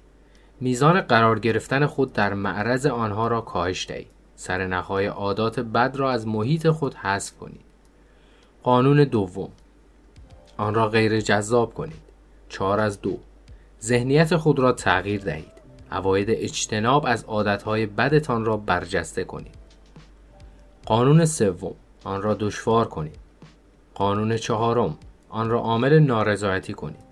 میزان 0.60 1.00
قرار 1.00 1.38
گرفتن 1.38 1.86
خود 1.86 2.12
در 2.12 2.34
معرض 2.34 2.86
آنها 2.86 3.28
را 3.28 3.40
کاهش 3.40 3.86
دهید. 3.88 4.06
سرنخهای 4.36 5.06
عادات 5.06 5.60
بد 5.60 5.96
را 5.96 6.12
از 6.12 6.26
محیط 6.26 6.68
خود 6.70 6.94
حذف 6.94 7.36
کنید. 7.36 7.64
قانون 8.62 9.04
دوم. 9.04 9.50
آن 10.56 10.74
را 10.74 10.88
غیر 10.88 11.20
جذاب 11.20 11.74
کنید. 11.74 12.02
چهار 12.48 12.80
از 12.80 13.00
دو. 13.00 13.18
ذهنیت 13.82 14.36
خود 14.36 14.58
را 14.58 14.72
تغییر 14.72 15.20
دهید. 15.20 15.55
اواید 15.96 16.30
اجتناب 16.30 17.04
از 17.06 17.24
عادتهای 17.24 17.86
بدتان 17.86 18.44
را 18.44 18.56
برجسته 18.56 19.24
کنید. 19.24 19.54
قانون 20.86 21.24
سوم 21.24 21.74
آن 22.04 22.22
را 22.22 22.34
دشوار 22.34 22.88
کنید. 22.88 23.18
قانون 23.94 24.36
چهارم 24.36 24.98
آن 25.28 25.50
را 25.50 25.60
عامل 25.60 25.98
نارضایتی 25.98 26.72
کنید. 26.72 27.05